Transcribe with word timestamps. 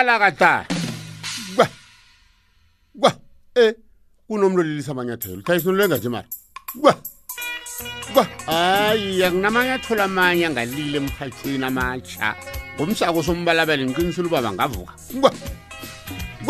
alakata 0.00 0.66
gwa. 1.54 1.68
Gwa. 2.94 3.12
E 3.56 3.74
unomlolilisa 4.28 4.92
amanyathelo. 4.92 5.42
Hlayisinolule 5.42 5.88
ngaje 5.88 6.08
mari. 6.08 6.28
Gwa. 6.74 6.94
Gwa. 8.12 8.24
Hayi 8.46 9.24
akunamanyathelo 9.24 10.02
amanye 10.02 10.46
angalile 10.46 10.96
emhathini 10.98 11.64
amatsha. 11.64 12.36
Ngomsako 12.76 13.22
sombalabele 13.22 13.84
ndiqinisile 13.84 14.26
uba 14.26 14.42
bangavuka 14.42 14.92
gwa 15.20 15.32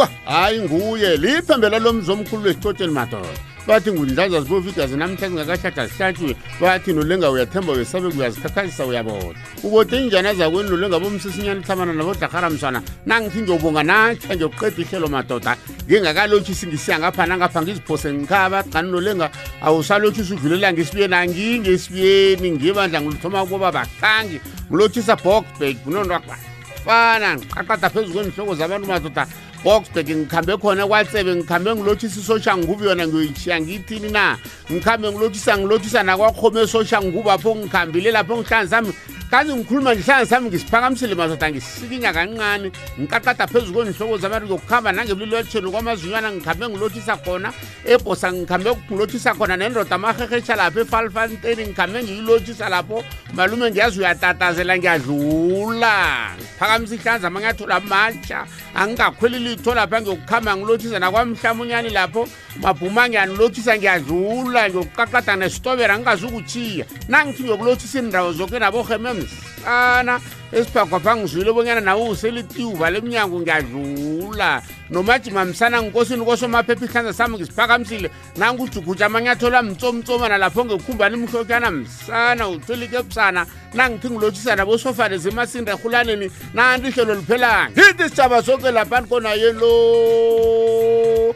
kwa 0.01 0.09
hayi 0.25 0.61
nguye 0.61 1.17
liphembe 1.17 1.69
lalomzi 1.69 2.13
omkhulu 2.13 2.43
lwesitshotsheni 2.43 2.93
madoda 2.93 3.29
bathi 3.67 3.93
ngundlaza 3.93 4.41
zibovide 4.41 4.83
azinamhla 4.83 5.29
zingakashada 5.29 5.87
zihlatshwe 5.87 6.37
bathi 6.61 6.93
nolenga 6.93 7.31
uyathemba 7.31 7.73
uyesabe 7.73 8.07
uyazikhakhazisa 8.09 8.87
uyaboda 8.87 9.39
ubode 9.63 10.01
injana 10.01 10.35
zakweni 10.35 10.71
nolengabomsisinyana 10.71 11.61
hlabana 11.61 11.93
nabodlakharamsana 11.93 12.83
nangithi 13.07 13.43
ngiyobonga 13.43 13.83
natsha 13.83 14.35
ngiyokuqeda 14.37 14.83
ihlelo 14.83 15.09
madoda 15.09 15.57
ngingakalotshisi 15.87 16.67
ngisiyangapha 16.67 17.27
nangapha 17.27 17.63
ngiziphose 17.63 18.13
ngikhaba 18.13 18.63
kani 18.63 18.91
nolenga 18.91 19.31
awusalotshisi 19.63 20.33
udlulelanga 20.35 20.81
esibiyeni 20.81 21.15
angingesibiyeni 21.15 22.51
ngibandla 22.51 23.01
nguluthoma 23.01 23.47
kuba 23.47 23.73
bakhangi 23.73 24.41
ngilotshisa 24.71 25.17
bokbek 25.17 25.77
kunontwakwa 25.85 26.37
fana 26.85 27.37
ngiqaqada 27.37 27.91
phezu 27.91 28.13
kwenihloko 28.13 28.55
zabantu 28.55 28.87
madoda 28.89 29.27
boxburg 29.65 30.09
ngikhambe 30.11 30.57
khona 30.57 30.87
kwatsebe 30.87 31.35
ngikhambe 31.35 31.75
ngilotshisa 31.75 32.21
isosha 32.21 32.57
ngubu 32.57 32.85
yona 32.85 33.07
ngiyoyishiya 33.07 33.61
ngiyithini 33.61 34.09
na? 34.09 34.39
Ngikhambe 34.73 35.13
ngilotshisa 35.13 35.59
ngilotshisa 35.59 36.03
nakwakhome 36.03 36.61
esosha 36.61 37.03
ngubu 37.03 37.31
apho 37.31 37.57
ngikhambile 37.57 38.11
lapho 38.11 38.37
ngihlanzi 38.37 38.71
sami. 38.71 38.93
Kazi 39.31 39.55
ngikhuluma 39.55 39.95
ngihlanzi 39.95 40.31
sami 40.31 40.49
ngisiphakamisile 40.49 41.15
madoda 41.15 41.51
ngisikinya 41.51 42.13
kancane. 42.13 42.73
Ngiqaqada 42.99 43.47
phezu 43.47 43.73
kwenihloko 43.73 44.19
zabantu 44.19 44.47
ngokuhamba 44.47 44.93
nangebulilwetsheni 44.93 45.71
kwamazinywana 45.71 46.33
ngikhambe 46.33 46.69
ngilotshisa 46.69 47.17
khona 47.17 47.53
ebhosa 47.85 48.33
ngikhambe 48.33 48.71
ngilotshisa 48.91 49.35
khona 49.35 49.57
nendoda 49.57 49.95
amahehesha 49.95 50.57
lapho 50.57 50.81
efalfanteni 50.81 51.63
ngikhambe 51.67 52.03
ngiyilotshisa 52.03 52.69
lapho. 52.69 53.05
Malume 53.35 53.71
ngiyazi 53.71 54.01
uyatatazela 54.01 54.79
ngiyadlula. 54.79 55.95
Ngiphakamisa 56.39 56.95
ihlanzi 56.95 57.27
amanyathelo 57.27 57.75
amatsha. 57.75 58.47
Angikakhweli 58.75 59.39
ngiyalithola 59.51 59.87
pha 59.87 60.01
ngiyokukhamba 60.01 60.57
ngilothisa 60.57 60.99
nakwamhlamunyani 60.99 61.91
lapho. 61.91 62.29
Mabhuma 62.63 63.09
ngiyanilothisa 63.09 63.77
ngiyadlula 63.79 64.69
ngiyokuqaqada 64.69 65.37
nesitobera 65.37 65.99
ngingazukuchiya 65.99 66.85
nangithi 67.09 67.43
ngiyokulothisa 67.43 67.99
iindawo 67.99 68.33
zonke 68.33 68.59
nabohememsana 68.59 70.21
esiphagwapha 70.53 71.17
ngizwile 71.17 71.51
obonyana 71.51 71.81
nawe 71.81 72.03
uselitiuva 72.09 72.91
lemnyango 72.91 73.41
ngiyadlula 73.41 74.63
nomajima 74.91 75.45
msana 75.45 75.83
ngikosini 75.83 76.25
kosomaphepha 76.25 76.85
ihlanza 76.85 77.13
sami 77.13 77.37
ngisiphakamisile. 77.37 78.11
Nangujuguja 78.37 79.07
amanyathelo 79.07 79.59
amtsomtsomana 79.59 80.39
lapho 80.39 80.65
ngekhumbani 80.65 81.17
imhlotyana 81.17 81.71
msana 81.71 82.49
uthelike 82.49 83.03
busana 83.03 83.47
nangithi 83.75 84.11
ngilotshisa 84.11 84.57
nabosofane 84.57 85.19
zemasinde 85.19 85.71
ehulaneni 85.71 86.31
nanti 86.55 86.89
ihlelo 86.89 87.15
liphela 87.15 87.71
ngithi 87.71 88.03
sitshaba 88.03 88.43
sonke 88.43 88.71
laphani 88.71 89.07
konaye 89.07 89.53
lo. 89.53 91.35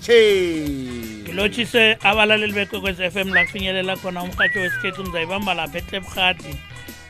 Che 0.00 0.18
ngilotshise 1.24 1.98
abalaleli 2.02 2.52
bekwekwez 2.52 3.00
f 3.00 3.16
m 3.16 3.34
la 3.34 3.44
kufinyelela 3.44 3.96
khona 3.96 4.22
umrhatsho 4.22 4.60
wesikhethu 4.60 5.02
ngizayibamba 5.02 5.54
lapha 5.54 5.78
etlebhati 5.78 6.56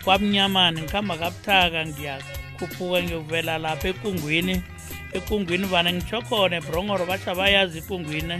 kwamnyamani 0.04 0.82
ngihamba 0.82 1.16
kabuthaka 1.16 1.86
ngiyakhuphuka 1.86 3.03
ngiyokuvela 3.03 3.59
lapha 3.59 3.88
ekungwini 3.88 4.62
ekungwini 5.14 5.66
vana 5.66 5.92
ngitsho 5.92 6.22
khona 6.22 6.56
ebrongoro 6.56 7.06
basha 7.06 7.34
bayazi 7.34 7.78
ikungwini 7.78 8.36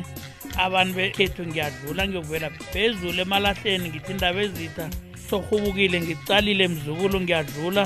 abantu 0.65 0.95
bekhethu 0.95 1.47
ngiyadlula 1.47 2.03
ngiyokuvela 2.09 2.51
phezulu 2.51 3.21
emalahleni 3.23 3.89
ngithi 3.89 4.13
indaba 4.13 4.41
ezitha 4.43 4.87
sohubukile 5.31 6.01
ngicalile 6.01 6.69
mzukulu 6.69 7.21
ngiyadlula 7.21 7.83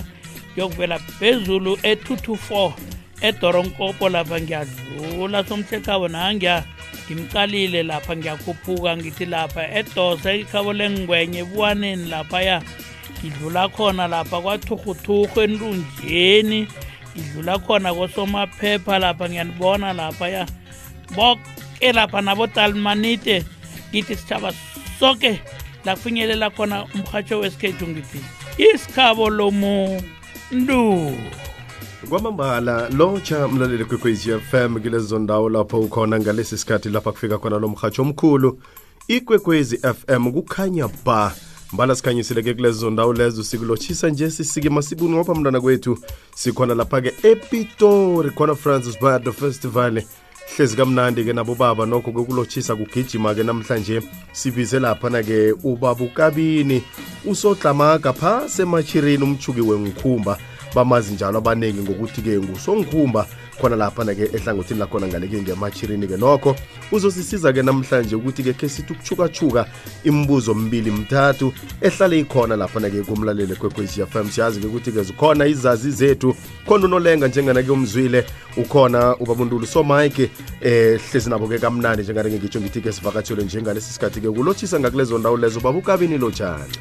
ngiyokuvela 0.53 0.99
phezulu 0.99 1.79
e-224 1.83 2.73
edoronkopo 3.21 4.09
lapha 4.09 4.41
ngiyadlula. 4.41 5.45
Somhlekhabo 5.45 6.09
nangiya 6.09 6.65
ngimcalile 7.07 7.83
lapha 7.83 8.17
ngiyakhuphuka 8.17 8.97
ngithi 8.97 9.25
lapha 9.27 9.63
edosa 9.79 10.35
ikhabo 10.35 10.73
lengwenya 10.73 11.41
ebuwaneni 11.41 12.09
laphaya 12.09 12.63
ngidlula 13.19 13.69
khona 13.69 14.09
lapha 14.09 14.41
kwathurhuthurhu 14.41 15.41
enlunjeni 15.41 16.69
ngidlula 17.19 17.59
khona 17.59 17.95
kosomaphepha 17.95 18.99
lapha 18.99 19.29
ngiyanibona 19.29 19.93
lapha 19.93 20.09
laphaya 20.11 20.47
boke 21.17 21.93
lapha 21.93 22.21
nabotalmanite 22.23 23.45
ngithi 23.91 24.17
sithaba 24.17 24.53
soke 25.01 25.41
la 25.85 25.97
kufinyelela 25.97 26.51
khona 26.51 26.85
umhatsho 26.95 27.39
wesikhethu 27.39 27.89
ngithi 27.89 28.21
isikhabo 28.59 29.31
lomuntu. 29.31 31.17
Kwamambala 32.09 32.89
lotsha 32.89 33.49
mlaleli 33.49 33.85
kwekwezi 33.85 34.39
fm 34.39 34.81
kilezo 34.81 35.19
ndawo 35.19 35.49
lapho 35.49 35.81
ukhona 35.81 36.21
ngalesi 36.21 36.59
sikhathi 36.59 36.89
lapha 36.89 37.13
kufika 37.13 37.39
khona 37.39 37.59
lo 37.59 37.69
mhatsho 37.69 38.03
omkhulu. 38.03 38.63
Ikwekwezi 39.09 39.79
fm 39.79 40.33
kukhanya 40.33 40.89
ba 41.05 41.35
mbala 41.73 41.95
sikhanyisile-ke 41.95 42.55
kulezo 42.55 42.91
ndawo 42.91 43.13
lezo 43.13 43.45
sikulotshisa 43.45 44.09
nje 44.09 44.31
sisike 44.31 44.71
masibuni 44.71 45.15
ngapha 45.17 45.35
mntwana 45.35 45.61
kwethu 45.61 45.99
sikhona 46.35 46.75
lapha-ke 46.75 47.13
epitori 47.23 48.31
khona 48.31 48.55
francis 48.55 49.01
bado 49.01 49.33
festival. 49.33 50.03
Hlezi 50.57 50.77
kamnandi-ke 50.77 51.33
nabo 51.33 51.55
baba 51.55 51.87
nokho 51.87 52.13
kokulotshisa 52.13 52.77
kugijima-ke 52.77 53.43
namhlanje. 53.43 54.03
Sibize 54.33 54.79
laphana-ke 54.81 55.53
ubaba 55.63 56.05
ukabini 56.05 56.83
usodlamaga 57.25 58.13
phasi 58.13 58.63
emachirini 58.63 59.25
umchuki 59.25 59.61
wengikhumba 59.61 60.39
bamazi 60.75 61.13
njalo 61.13 61.39
abaningi 61.39 61.81
ngokuthi-ke 61.81 62.39
ngusongikhumba 62.39 63.27
khona 63.61 63.77
lapha-na-ke 63.77 64.31
ehlangothini 64.37 64.81
lakhona 64.81 65.07
ngale-ke 65.07 65.43
ngemachirini-ke 65.43 66.17
nokho 66.17 66.57
uzosisiza-ke 66.93 67.63
namhlanje 67.63 68.17
ukuthi-ke 68.17 68.53
khe 68.53 68.69
sithi 68.69 68.93
ukuchukachuka 68.93 69.67
imibuzo 70.05 70.55
mbili 70.55 70.91
mthathu 70.91 71.53
ehlale 71.81 72.21
ikhona 72.21 72.57
lapha-na-ke 72.57 73.03
kumlaleli 73.03 73.57
kwekwezi 73.57 74.07
fm 74.07 74.31
siyazi-ke 74.31 74.67
ukuthi-ke 74.67 75.03
zikhona 75.03 75.47
izazi 75.47 75.91
zethu 75.91 76.35
khona 76.67 76.85
unolenga 76.85 77.29
njengana-ke 77.29 77.71
umzwile 77.71 78.25
ukhona 78.57 79.17
ubabundulu. 79.17 79.67
Somike 79.67 80.31
eh 80.61 81.01
hlezi 81.11 81.31
nabo-ke 81.31 81.59
kamnandi 81.59 82.03
njengane-ke 82.03 82.39
ngitsho 82.39 82.61
ngithi-ke 82.61 82.93
sivakatshelwe 82.93 83.45
njengalesi 83.45 83.93
sikhathi-ke 83.93 84.31
kulotshisa 84.31 84.81
ngakulezo 84.81 85.19
ndawo 85.19 85.37
lezo. 85.37 85.61
Baba 85.61 85.79
ukabini 85.79 86.19
lotshani 86.19 86.77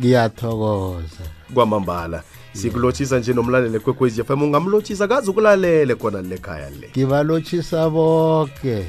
ngiyathokoza. 0.00 1.24
Kwamambala 1.54 2.22
sikulotshisa 2.52 3.18
nje 3.18 3.32
nomlaleli 3.32 3.80
kwekwezi 3.80 4.24
fm 4.24 4.42
ungamlotshisa 4.42 5.08
kazi 5.08 5.30
ukulalele 5.30 5.94
khona 5.94 6.22
lekhaya 6.22 6.70
le. 6.70 6.90
Ngibalotshisa 6.90 7.90
bonke 7.90 8.86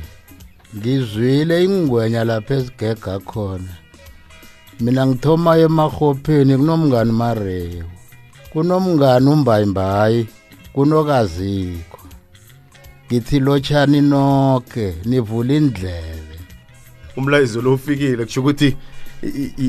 ngizwile 0.78 1.64
ingwenya 1.64 2.24
lapha 2.24 2.56
esigega 2.56 3.20
khona. 3.20 3.74
Mina 4.80 5.08
ngithoma 5.08 5.58
emahopheni 5.58 6.58
kunomngani 6.58 7.12
marewu 7.12 7.84
kunomngani 8.54 9.30
umbayimbayi 9.30 10.28
kunokazikho 10.74 12.00
ngithi 13.08 13.40
lotshani 13.40 14.02
noke 14.02 14.96
nivula 15.06 15.54
indlebe. 15.54 16.38
Umlayizo 17.18 17.62
lo 17.62 17.74
ufikile 17.74 18.26
kusho 18.26 18.42
ukuthi 18.42 18.78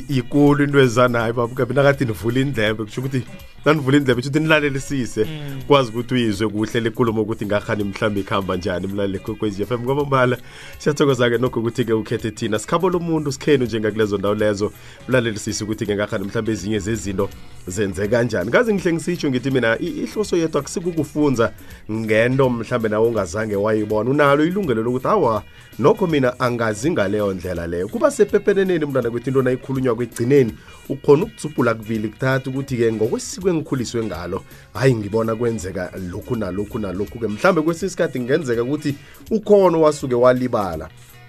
ikulu 0.09 0.65
into 0.65 0.81
ezanayo 0.81 1.33
babukabi 1.33 1.75
nakathi 1.75 2.05
nivula 2.05 2.41
indlebe 2.41 2.85
kusho 2.85 3.01
ukuthi 3.01 3.23
nanivula 3.65 3.97
indlebe 3.97 4.21
ukuthi 4.21 4.41
nilalelisise 4.41 5.27
kwazi 5.67 5.91
ukuthi 5.91 6.15
uyizwe 6.15 6.49
kuhle 6.49 6.81
lekulumo 6.81 7.23
ukuthi 7.23 7.47
ngakhani 7.47 7.85
mhlawumbe 7.85 8.21
ikuhamba 8.21 8.57
njani 8.57 8.87
mlaleli 8.87 9.19
kwekwezi 9.19 9.67
fm 9.67 9.85
kwamambala 9.85 10.39
siyathokoza-ke 10.79 11.39
nokho 11.39 11.61
ukuthi-ke 11.61 11.93
ukhethe 11.93 12.31
thina. 12.31 12.59
Sikhabo 12.59 12.91
lomuntu 12.91 13.33
sikhenu 13.33 13.65
njengakulezo 13.65 14.19
ndawo 14.19 14.35
lezo. 14.35 14.73
Mlalelisise 15.09 15.65
ukuthi-ke 15.65 15.95
ngakhani 15.95 16.25
mhlawumbe 16.25 16.53
ezinye 16.53 16.79
zezinto 16.79 17.29
zenze 17.67 18.09
kanjani. 18.09 18.51
Kazi 18.51 18.75
ngihle 18.75 18.93
ngisitsho 18.93 19.31
ngithi 19.31 19.51
mina 19.51 19.79
ihloso 19.79 20.37
yethu 20.37 20.59
akusikukufunza 20.59 21.53
ngento 21.91 22.51
mhlawumbe 22.51 22.89
nawe 22.89 23.09
ungazange 23.09 23.57
wayibona. 23.57 24.11
Unalo 24.11 24.45
ilungelo 24.45 24.83
lokuthi 24.83 25.09
awa 25.09 25.43
nokho 25.79 26.07
mina 26.07 26.41
angazi 26.41 26.91
ngaleyo 26.91 27.35
ndlela 27.35 27.67
leyo. 27.67 27.89
Kuba 27.89 28.11
sepepeneneni 28.11 28.87
mntwana 28.87 29.11
kwethu 29.11 29.31
into 29.31 29.43
nayikhulunywa 29.43 29.95
kwegcineni 29.95 30.53
ukhona 30.89 31.23
ukutsubhula 31.25 31.75
kubili 31.75 32.09
kuthatha 32.09 32.51
ukuthi-ke 32.51 32.93
ngokwesiko 32.93 33.52
bengikhuliswe 33.53 34.05
ngalo 34.05 34.45
hayi 34.75 34.95
ngibona 34.95 35.37
kwenzeka 35.37 35.93
lokhu 36.11 36.37
nalokhu 36.37 36.79
nalokhu-ke. 36.79 37.29
Mhlambe 37.29 37.63
kwesinye 37.63 37.87
isikhathi 37.87 38.19
kungenzeka 38.19 38.63
ukuthi 38.63 38.95
ukhona 39.31 39.79
wasuke 39.79 40.15
walibala 40.15 40.89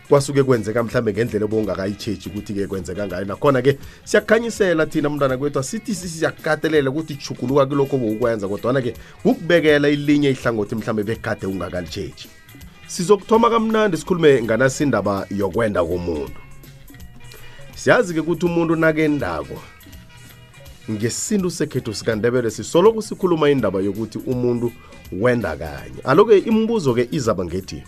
kwasuke 0.09 0.43
kwenzeka 0.43 0.83
mhlambe 0.83 1.13
ngendlela 1.13 1.45
obowungakayitshetshi 1.45 2.29
ukuthi-ke 2.29 2.67
kwenzeka 2.67 3.07
ngayo. 3.07 3.25
Nakhona-ke 3.25 3.77
siyakukhanyisela 4.03 4.85
thina 4.85 5.09
mntwana 5.09 5.37
kwethu 5.37 5.59
asithi 5.59 5.95
siyakukatelela 5.95 6.89
ukuthi 6.89 7.15
juguluka 7.15 7.65
kilokho 7.65 7.97
bowukwenza 7.97 8.47
kodwana-ke 8.47 8.93
kukubekela 9.23 9.89
ilinye 9.89 10.29
ihlangothi 10.29 10.75
mhlambe 10.75 11.03
bekade 11.03 11.47
ungakalitshetshi 11.47 12.29
sizokuthoma 12.87 13.49
kamnandi 13.49 13.97
sikhulume 13.97 14.41
nganasindaba 14.41 15.25
yokwenda 15.29 15.83
komuntu. 15.83 16.39
Siyazi-ke 17.75 18.19
ukuthi 18.19 18.45
umuntu 18.45 18.75
nakendako 18.75 19.57
ngesintu 20.91 21.51
sekhethu 21.51 21.93
sikandebele 21.93 22.51
sisoloko 22.51 23.01
sikhuluma 23.01 23.49
indaba 23.49 23.79
yokuthi 23.79 24.17
umuntu 24.17 24.71
wenda 25.11 25.57
kanye. 25.57 26.01
Aloke 26.03 26.37
imibuzo-ke 26.37 27.07
izaba 27.11 27.45
ngethi 27.45 27.83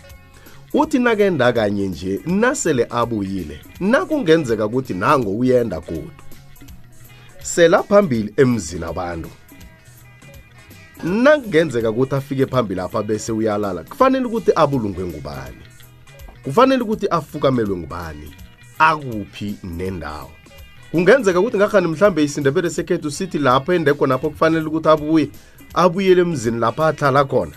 uthi 0.74 1.00
nakenda 1.00 1.54
kanye 1.54 1.88
nje 1.88 2.22
nasele 2.26 2.88
abuyile 2.90 3.60
nakungenzeka 3.80 4.66
ukuthi 4.66 4.94
nango 4.94 5.32
uyenda 5.32 5.80
godu? 5.80 6.12
Sela 7.42 7.84
phambili 7.84 8.34
emzini 8.38 8.86
abantu. 8.86 9.30
Nakungenzeka 11.04 11.90
ukuthi 11.90 12.16
afike 12.16 12.46
phambili 12.46 12.82
apha 12.82 13.04
bese 13.04 13.32
uyalala 13.32 13.84
kufanele 13.84 14.26
ukuthi 14.26 14.52
abulungwe 14.56 15.06
ngubani? 15.06 15.64
Kufanele 16.44 16.82
ukuthi 16.84 17.08
afukamelwe 17.08 17.78
ngubani? 17.78 18.34
Akuphi 18.80 19.56
nendawo? 19.64 20.35
Kungenzeka 20.96 21.40
ukuthi 21.40 21.58
ngakhani 21.58 21.88
mhlambe 21.88 22.24
isindebele 22.24 22.70
sekhethu 22.70 23.12
sithi 23.12 23.38
lapho 23.38 23.74
endekho 23.74 24.08
napho 24.08 24.30
kufanele 24.30 24.66
ukuthi 24.66 24.90
abuye 24.90 25.30
abuyele 25.74 26.22
emzini 26.22 26.60
lapho 26.60 26.84
ahlala 26.84 27.26
khona 27.26 27.52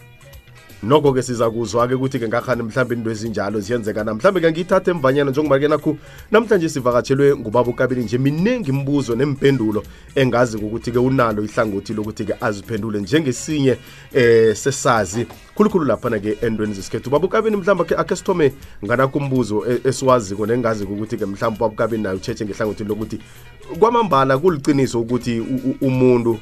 nokho-ke 0.83 1.23
siza 1.23 1.51
kuzwa-ke 1.51 1.95
ukuthi-ke 1.95 2.29
ngakhani 2.29 2.63
mhlawumbe 2.63 2.95
into 2.95 3.11
ezinjalo 3.11 3.61
ziyenzeka. 3.61 4.05
Na 4.05 4.15
mhlawumbe-ke 4.15 4.51
ngiyithathe 4.53 4.91
emvanyana 4.91 5.31
njengoba-ke 5.31 5.69
nakhu 5.69 5.99
namhlanje 6.31 6.69
sivakatshelwe 6.69 7.37
ngubaba 7.37 7.71
ukabili 7.71 8.05
nje 8.05 8.19
miningi 8.19 8.71
imibuzo 8.71 9.17
nempendulo 9.17 9.83
engazi 10.15 10.57
ukuthi-ke 10.57 10.99
unalo 10.99 11.45
ihlangothi 11.45 11.95
lokuthi-ke 11.95 12.35
aziphendule 12.41 13.01
njengesinye 13.01 13.77
eh 14.13 14.57
sesazi 14.57 15.27
khulukhulu 15.55 15.85
laphana-ke 15.85 16.39
entweni 16.43 16.75
zesikhethu. 16.75 17.09
Ubaba 17.09 17.27
ukabini 17.27 17.57
mhlawumbe 17.57 17.95
akhe- 17.95 18.17
sithome 18.17 18.53
nganakho 18.85 19.19
umbuzo 19.19 19.65
e- 19.67 19.81
esiwaziko 19.85 20.47
nengazi-ke 20.47 20.93
ukuthi-ke 20.93 21.27
mhlawumbe 21.27 21.59
ubaba 21.59 21.75
ukabini 21.75 22.03
nayo 22.03 22.17
utshetshe 22.17 22.45
ngehlangothini 22.45 22.89
lokuthi 22.89 23.19
kwamambala 23.79 24.39
kuliciniso 24.39 25.01
ukuthi 25.01 25.41
umuntu 25.81 26.39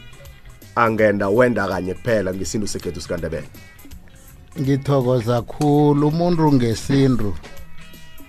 angenda 0.75 1.29
wenda 1.29 1.69
kanye 1.69 1.95
kuphela 1.95 2.35
ngesintu 2.35 2.67
sekhethu 2.67 3.01
sikandebele 3.01 3.49
ngithokoza 4.61 5.43
khulu 5.43 6.09
umuntu 6.09 6.53
ngesintu 6.53 7.31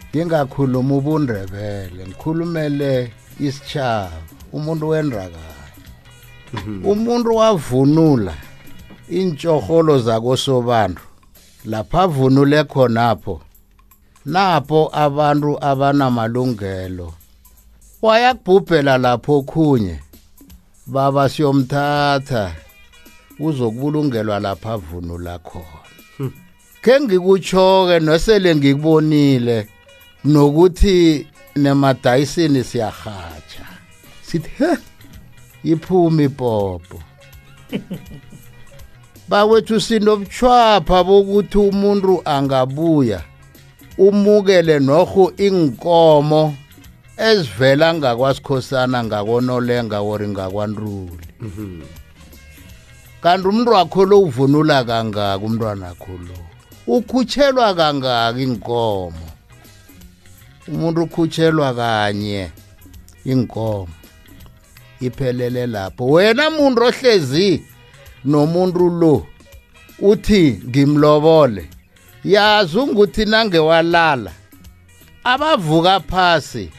ngingakhuluma 0.09 0.94
ubundebele 1.00 2.01
ngikhulumele 2.07 2.91
isitshaba 3.39 4.19
umuntu 4.56 4.83
wendakanye 4.91 5.57
umuntu 6.91 7.29
wavunula 7.39 8.35
iintshorholo 9.18 9.94
zakosobantu 10.06 11.03
lapha 11.71 12.01
avunule 12.01 12.63
khonapho 12.71 13.35
napho 14.25 14.80
abantu 15.06 15.51
abanamalungelo 15.69 17.07
wayakubhubhela 18.01 18.97
lapho 18.97 19.35
khunye 19.41 19.95
baba 20.94 21.30
siyomthatha 21.30 22.44
uzokubulungelwa 23.39 24.39
lapha 24.39 24.73
avunula 24.73 25.39
khona. 25.39 25.86
Ke 26.87 26.99
ngikutsho-ke 26.99 27.99
nosele 27.99 28.55
ngikubonile 28.55 29.67
nokuthi 30.25 31.27
nemadayisini 31.55 32.63
siyahatsha 32.63 33.65
sithi 34.21 34.49
he 34.57 34.71
iphuma 35.63 36.23
ipopo 36.23 36.99
bakwethu 39.29 39.81
sinobuchwapha 39.81 41.03
bokuthi 41.03 41.57
umuntu 41.57 42.21
angabuya 42.25 43.21
umukele 43.97 44.79
norhu 44.79 45.31
inkomo 45.37 46.55
ezivela 47.17 47.93
ngakwasikhosana 47.93 49.03
ngakonolenga 49.03 49.99
wori 50.01 50.27
ngakwantuli 50.27 51.27
kanti 53.21 53.47
umntu 53.47 53.71
wakho 53.71 54.05
lo 54.05 54.19
uvunula 54.21 54.83
kangaka 54.83 55.45
umntwana 55.45 55.85
wakho 55.87 56.15
lo? 56.27 56.46
Ukhutshelwa 56.87 57.75
kangaka 57.75 58.39
inkomo 58.39 59.27
umuntu 60.67 61.03
ukhutshelwa 61.03 61.73
kanye 61.73 62.51
inkomo 63.25 63.87
iphelele 65.01 65.67
lapho. 65.67 66.05
Wena 66.09 66.49
muntu 66.49 66.81
ohlezi 66.83 67.63
nomuntu 68.25 68.89
lo 68.89 69.25
uthi 69.99 70.61
ngimlobole 70.67 71.69
yazi 72.23 72.77
unguthi 72.79 73.25
nange 73.25 73.59
walala 73.59 74.31
abavuka 75.23 75.99
phasi 75.99 76.69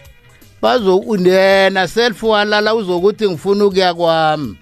bazokuyena 0.62 1.88
self 1.88 2.22
walala 2.22 2.74
uzokuthi 2.74 3.28
ngifuna 3.28 3.64
ukuya 3.64 3.94
kwami. 3.94 4.56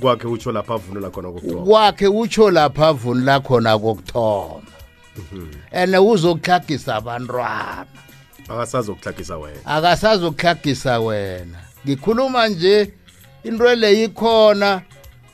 Kwakhe 0.00 0.26
utsho 0.26 0.52
lapha 0.52 0.74
avunula 0.74 1.10
khona 1.10 1.28
kokuthoma. 1.28 1.64
Kwakhe 1.64 2.06
utsho 2.06 2.50
lapha 2.50 2.88
avunula 2.88 3.40
khona 3.40 3.78
kokuthoma. 3.78 4.62
Ene 5.72 5.98
uzokuhlagisa 5.98 6.94
abantwana. 6.94 7.86
Akasazokuhlagisa 8.48 9.36
wena. 9.36 9.66
Akasazokuhlagisa 9.66 11.00
wena. 11.00 11.58
Ngikhuluma 11.86 12.48
nje 12.48 12.92
into 13.44 13.74
leyo 13.74 14.04
ikhona 14.04 14.82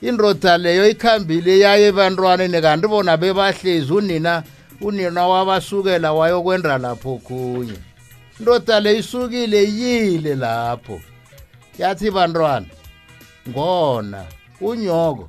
indoda 0.03 0.59
leyo 0.59 0.89
ikhambile 0.89 1.59
yaye 1.59 1.87
ebantwaneni 1.87 2.61
kanti 2.61 2.89
bona 2.89 3.17
bebahlezi 3.17 3.93
unina 3.93 4.43
unina 4.81 5.27
wabasukela 5.27 6.13
wayokwenda 6.13 6.79
lapho 6.79 7.17
kunye 7.17 7.79
indoda 8.41 8.81
le 8.81 8.99
isukile 8.99 9.65
yile 9.65 10.35
lapho. 10.35 11.01
Yathi 11.79 12.11
bantwana 12.11 12.67
ngona 13.49 14.25
unyoko 14.69 15.29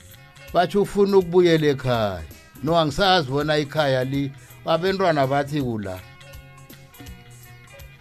bathi 0.54 0.78
ufuna 0.78 1.18
ukubuyela 1.18 1.68
ekhaya. 1.68 2.24
No 2.64 2.78
angisazi 2.78 3.32
bona 3.32 3.58
ikhaya 3.58 4.04
li 4.04 4.32
abentwana 4.66 5.28
bathi 5.28 5.62
kula. 5.62 6.00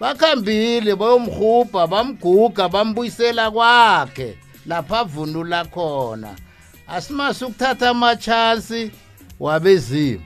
Bakhambile 0.01 0.95
bayomrhubha 0.97 1.87
bamguga 1.87 2.69
bambuyisela 2.69 3.51
kwakhe 3.51 4.39
lapha 4.67 4.99
avunula 5.01 5.65
khona. 5.65 6.37
Asimasi 6.89 7.45
ukuthatha 7.45 7.91
amachansi 7.91 8.91
wabezimu 9.41 10.23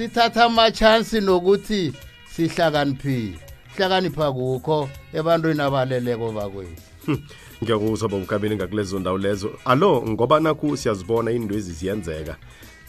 sithatha 0.00 0.44
amachansi 0.44 1.20
nokuthi 1.20 1.92
sihlakaniphile. 2.32 3.38
Hlakanipha 3.76 4.32
kukho 4.32 4.88
ebantwini 5.12 5.62
abaleleko 5.62 6.32
bakwethu. 6.32 6.82
ngiyakuzwa 7.62 8.08
bobukabini 8.08 8.56
ngakulezo 8.56 8.98
ndawo 8.98 9.18
lezo. 9.18 9.50
Alo 9.64 10.02
ngoba 10.08 10.40
nakhu 10.40 10.76
siyazibona 10.76 11.30
indwezi 11.30 11.70
ezi 11.70 11.78
ziyenzeka. 11.78 12.36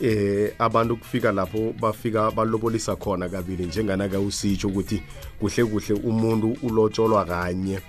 Eh 0.01 0.53
abantu 0.59 0.97
kufika 0.97 1.31
lapho 1.31 1.73
bafika 1.79 2.31
balobolisa 2.31 2.95
khona 2.95 3.29
kabili 3.29 3.63
njenganaka 3.65 4.19
usitsho 4.19 4.67
ukuthi 4.67 5.01
kuhle 5.39 5.65
kuhle 5.65 5.95
umuntu 6.03 6.57
ulotsholwa 6.63 7.25
kanye. 7.25 7.79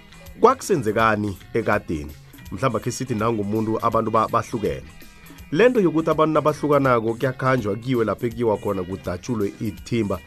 Kwakusenzekani 0.40 1.38
ekadeni? 1.54 2.12
Mhlawumbe 2.52 2.80
khe 2.80 2.90
sithi 2.90 3.14
nangumuntu 3.14 3.78
abantu 3.86 4.10
ba- 4.10 4.28
bahlukene. 4.28 4.82
Lento 5.52 5.80
yokuthi 5.80 6.10
abantu 6.10 6.32
nabahlukanako 6.34 7.14
kuyakhanjwa 7.14 7.76
kiwe 7.76 8.04
lapho 8.04 8.26
ekiwa 8.26 8.56
khona 8.58 8.82
kudatshulwe 8.82 9.52
ithimba 9.60 10.18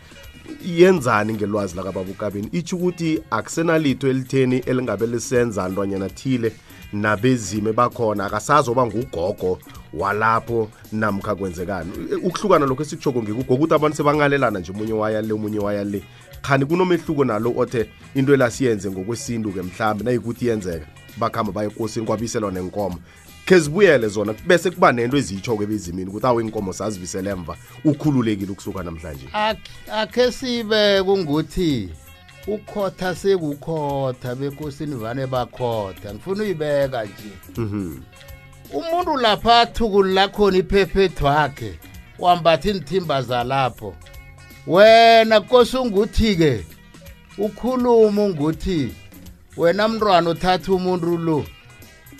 yenzani 0.66 1.34
ngelwazi 1.34 1.76
lakababukabini? 1.76 2.50
Itsho 2.52 2.76
ukuthi 2.76 3.22
akusenalitho 3.32 4.08
elitheni 4.08 4.58
elingabe 4.58 5.08
lisenza 5.08 5.70
ntwanyana 5.70 6.10
thile 6.10 6.52
nabezime 6.94 7.74
bakhona 7.74 8.26
akasazoba 8.26 8.86
ngugogo 8.86 9.60
walapho 9.94 10.70
namkha 10.92 11.36
kwenzekani? 11.36 11.92
Ukuhlukana 12.24 12.66
lokho 12.66 12.84
esikushoko 12.84 13.24
ngikugo 13.24 13.54
ukuthi 13.54 13.74
abantu 13.74 13.98
sebangalelana 13.98 14.60
nje 14.60 14.72
omunye 14.72 14.94
waya 14.94 15.22
le 15.22 15.34
omunye 15.34 15.60
waya 15.60 15.84
le. 15.84 16.04
Khani 16.42 16.66
kunomehluko 16.66 17.26
nalo 17.26 17.54
othe 17.58 17.90
into 18.16 18.34
elasiyenze 18.34 18.92
ngokwesintu-ke 18.92 19.62
mhlawumbe 19.62 20.04
nayikuthi 20.04 20.48
yenzeka 20.48 20.86
bakuhamba 21.18 21.52
baye 21.52 21.68
ekosini 21.68 22.06
kwabiselwa 22.06 22.52
nenkomo 22.52 22.98
khe 23.46 23.60
zibuyele 23.60 24.08
zona 24.08 24.34
bese 24.48 24.72
kuba 24.72 24.92
nento 24.92 25.18
eziyitsho-ke 25.18 25.64
ebezimini 25.64 26.10
ukuthi 26.10 26.28
awu 26.28 26.42
inkomo 26.42 26.74
sazibisele 26.74 27.30
emva 27.30 27.58
ukhululekile 27.86 28.52
ukusuka 28.52 28.84
namhlanje. 28.84 29.26
Ak- 29.34 29.70
akhe 29.92 30.32
sibe 30.32 31.04
kunguthi 31.04 31.90
ukhotha 32.48 33.16
sekukhotha 33.16 34.36
bekosini 34.36 34.96
vane 34.96 35.28
bakhotha. 35.28 36.14
Ngifuna 36.14 36.44
uyibeka 36.44 37.04
nje. 37.04 37.32
Mhm. 37.58 38.00
umuntu 38.74 39.18
lapha 39.18 39.60
athukulula 39.62 40.28
khona 40.28 40.58
iphephethu 40.58 41.26
wakhe 41.26 41.80
wambatha 42.20 42.70
inthimba 42.70 43.22
zalapho. 43.22 43.94
Wena 44.68 45.42
kose 45.42 45.78
unguthi-ke 45.78 46.66
ukhuluma 47.38 48.24
unguthi 48.24 48.92
wena 49.58 49.88
mntwana 49.88 50.30
uthatha 50.30 50.74
umuntu 50.74 51.18
lo 51.18 51.46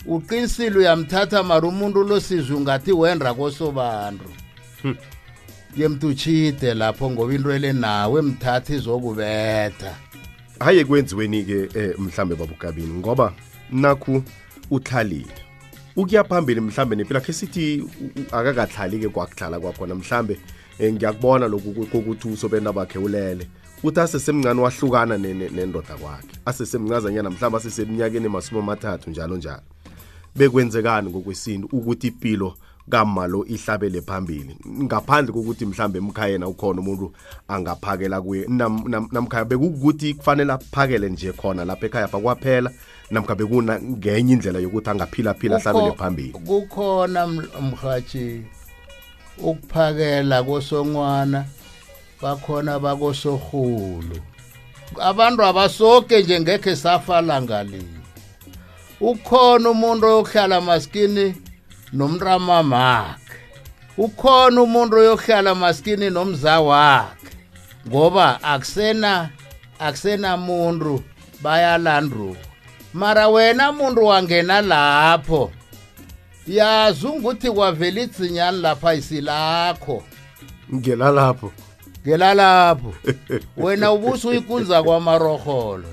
uqinisile 0.08 0.78
uyamthatha 0.78 1.42
mara 1.42 1.68
umuntu 1.68 2.04
lo 2.04 2.20
sizwe 2.20 2.56
ungathi 2.56 2.92
wenda 2.92 3.34
kosobantu 3.34 4.24
yemtuchide 5.76 6.74
lapho 6.74 7.10
ngoba 7.10 7.34
into 7.34 7.52
ele 7.52 7.72
nawe 7.72 8.22
mthatha 8.22 8.74
izokubetha. 8.74 9.94
Haye 10.60 10.84
kwenziweni-ke 10.84 11.68
eh, 11.74 11.94
mhlambe 11.98 12.34
babukabini 12.34 12.94
ngoba 12.94 13.32
nakhu 13.72 14.22
uhlalile 14.70 15.26
ukuya 15.96 16.24
phambili 16.24 16.60
mhlambe 16.60 16.96
nempilo 16.96 17.18
akhe 17.20 17.32
sithi 17.32 17.84
akakahlali-ke 18.32 19.08
kwakuhlala 19.08 19.60
kwakhona 19.60 19.94
mhlambe 19.94 20.38
eh, 20.78 20.92
ngiyakubona 20.92 21.48
lokhu 21.48 21.72
ku- 21.72 21.86
kokuthi 21.86 22.28
usobena 22.28 22.72
bakhe 22.72 22.98
ulele. 22.98 23.48
Uthi 23.82 24.00
asesemncane 24.00 24.60
wahlukana 24.60 25.18
ne- 25.18 25.34
ne- 25.34 25.48
nendoda 25.48 25.94
kwakhe. 25.94 26.28
Asesemncazanyana 26.46 27.30
mhlawumbe 27.30 27.58
aseseminyakeni 27.58 28.26
emasumi 28.26 28.60
amathathu 28.60 29.10
njalo 29.10 29.36
njalo 29.36 29.62
bekwenzekani 30.36 31.10
ngokwesintu 31.10 31.68
ukuthi 31.72 32.06
impilo 32.06 32.54
kamalo 32.90 33.44
ihlabele 33.46 34.00
phambili? 34.02 34.56
Ngaphandle 34.82 35.32
kokuthi 35.32 35.66
mhlambe 35.66 35.98
emkhayena 35.98 36.48
ukhona 36.48 36.80
umuntu 36.80 37.12
angaphakela 37.48 38.20
kuye 38.20 38.46
nam- 38.48 38.88
nam- 38.88 39.08
namkhaya 39.12 39.44
bekukuthi 39.44 40.14
kufanele 40.14 40.52
aphakele 40.52 41.08
nje 41.08 41.32
khona 41.32 41.64
lapha 41.64 41.86
ekhaya 41.86 42.08
pha 42.08 42.18
kwaphela 42.18 42.70
namkha 43.10 43.34
bekuna 43.34 43.80
ngenye 43.80 44.32
indlela 44.32 44.58
yokuthi 44.58 44.90
angaphila-phila 44.90 45.56
ahlabele 45.56 45.92
phambili? 45.92 46.32
kukhona 46.32 47.26
mhathi 47.26 48.42
ukuphakela 49.38 50.42
kosongwana 50.42 51.44
bakhona 52.22 52.78
bakosorhulu. 52.78 54.16
Abantu 55.00 55.42
abasoke 55.42 56.22
nje 56.22 56.40
ngekhe 56.40 56.76
safala 56.76 57.42
ngalinye 57.42 57.95
ukhona 59.00 59.70
umuntu 59.70 60.06
oyokuhlala 60.06 60.60
maskini 60.60 61.34
nomntamamakhe 61.92 63.36
ukhona 63.98 64.62
umuntu 64.62 64.96
oyokuhlala 64.96 65.54
maskini 65.54 66.10
nomza 66.10 66.60
wakhe 66.60 67.32
ngoba 67.88 68.42
akusena 68.42 69.30
akusenamuntu 69.78 71.02
bayalanduka 71.42 72.40
mara 72.94 73.28
wena 73.28 73.72
muntu 73.72 74.04
wangena 74.04 74.60
lapho 74.60 75.52
yazi 76.46 77.06
ukuthi 77.06 77.50
kwavela 77.50 78.00
idzinyani 78.00 78.60
lapha 78.60 78.94
isilakho. 78.94 80.02
Ngela 80.74 81.10
lapho. 81.10 81.52
Ngela 82.06 82.34
lapho. 82.34 82.94
Wena 83.56 83.92
ubusa 83.92 84.28
uyikunza 84.28 84.82
kwamarorholo 84.82 85.88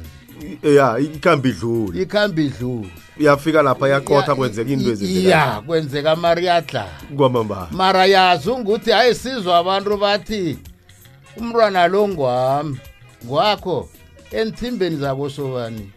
ya 0.63 0.99
ikhambi 0.99 1.49
idlule. 1.49 2.01
Ikhambi 2.01 2.45
idlula 2.45 2.87
uyafika 3.19 3.61
lapha 3.61 3.89
yaqotha 3.89 4.35
kwenzeka 4.35 4.71
into 4.71 5.05
ya 5.05 5.61
kwenzeka 5.61 6.15
mariyadlala 6.15 6.89
kwamambala 7.17 7.67
mara 7.71 8.05
yazi 8.05 8.49
ukuthi 8.49 8.91
hayi 8.91 9.15
sizwa 9.15 9.57
abantu 9.57 9.97
bathi 9.97 10.57
umntwana 11.37 11.87
lo 11.87 12.07
ngwami 12.07 12.77
ngwakho 13.25 13.89
enthimbeni 14.31 14.95
zakosobani 14.95 15.91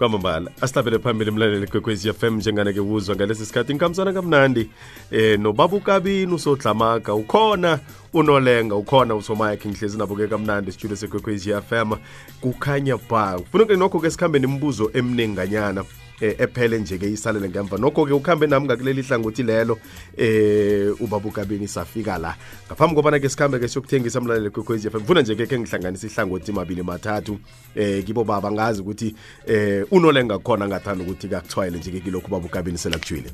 kwamambala 0.00 0.50
asihlabele 0.60 0.98
phambili 0.98 1.30
mlaleli 1.30 1.66
kwekwezi 1.66 2.12
fm 2.12 2.36
njengane-ke 2.36 2.80
uzwa 2.80 3.16
ngalesi 3.16 3.46
sikhathi. 3.46 3.72
Inkhambisana 3.72 4.12
kamnandi. 4.12 4.70
Eh 5.10 5.38
nobaba 5.40 5.76
ukabini 5.76 6.34
usodlamaga 6.34 7.14
ukhona 7.14 7.78
unolenga 8.12 8.74
ukhona 8.76 9.14
usomayakhe 9.14 9.68
ngihlezi 9.68 9.98
nabo-ke 9.98 10.26
kamnandi 10.26 10.72
studio 10.72 10.96
sekwekwezi 10.96 11.52
fm 11.68 11.92
kukhanya 12.40 12.96
ba 13.10 13.38
kufuneka 13.38 13.74
nokho-ke 13.76 14.10
sikhambe 14.10 14.38
nemibuzo 14.38 14.90
eminenganyana 14.94 15.84
eh, 16.20 16.34
ephele 16.38 16.78
nje-ke 16.78 17.10
isalele 17.10 17.48
ngemva 17.48 17.76
nokho-ke 17.78 18.12
ukhambe 18.12 18.46
nami 18.46 18.66
ngakuleli 18.66 19.02
hlangothi 19.02 19.42
lelo 19.42 19.78
eh 20.16 21.00
ubaba 21.00 21.28
ukabini 21.28 21.68
safika 21.68 22.18
la 22.18 22.36
ngaphambi 22.66 22.94
kobana-ke 22.94 23.28
sikhambe-ke 23.28 23.68
siyokuthengisa 23.68 24.20
mlaleli 24.20 24.50
kwekwezi 24.50 24.90
fm 24.90 25.04
funa 25.04 25.22
nje-ke 25.22 25.46
khe 25.46 25.58
ngihlanganisa 25.58 26.06
ihlangothi 26.06 26.52
mabili 26.52 26.82
mathathu 26.82 27.38
eh 27.74 28.04
kibo 28.04 28.24
baba 28.24 28.52
ngazi 28.52 28.80
ukuthi 28.80 29.14
eh 29.46 29.86
unolenga 29.90 30.38
khona 30.38 30.68
ngathanda 30.68 31.04
ukuthi 31.04 31.28
kakuthwayele 31.28 31.78
nje-ke 31.78 32.00
kilokhu 32.00 32.26
ubaba 32.26 32.46
ukabini 32.46 32.78
selakujwile 32.78 33.30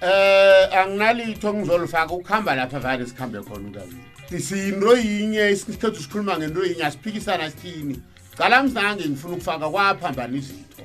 Eh 0.00 0.78
anginalitho 0.78 1.54
ngizolifaka 1.54 2.14
ukuhamba 2.14 2.54
lapha 2.54 2.78
vale 2.78 3.06
sikhambe 3.06 3.40
khona 3.40 3.68
ukabili. 3.68 4.40
Sinto 4.40 4.96
yinye 4.96 5.50
isikhethu 5.50 6.02
sikhuluma 6.02 6.38
ngento 6.38 6.64
yinye 6.64 6.84
asiphikisana 6.84 7.50
sithini. 7.50 8.02
Cala 8.36 8.62
msange 8.62 9.08
ngifuna 9.08 9.34
ukufaka 9.34 9.68
kwaphambana 9.68 10.36
izitho. 10.36 10.82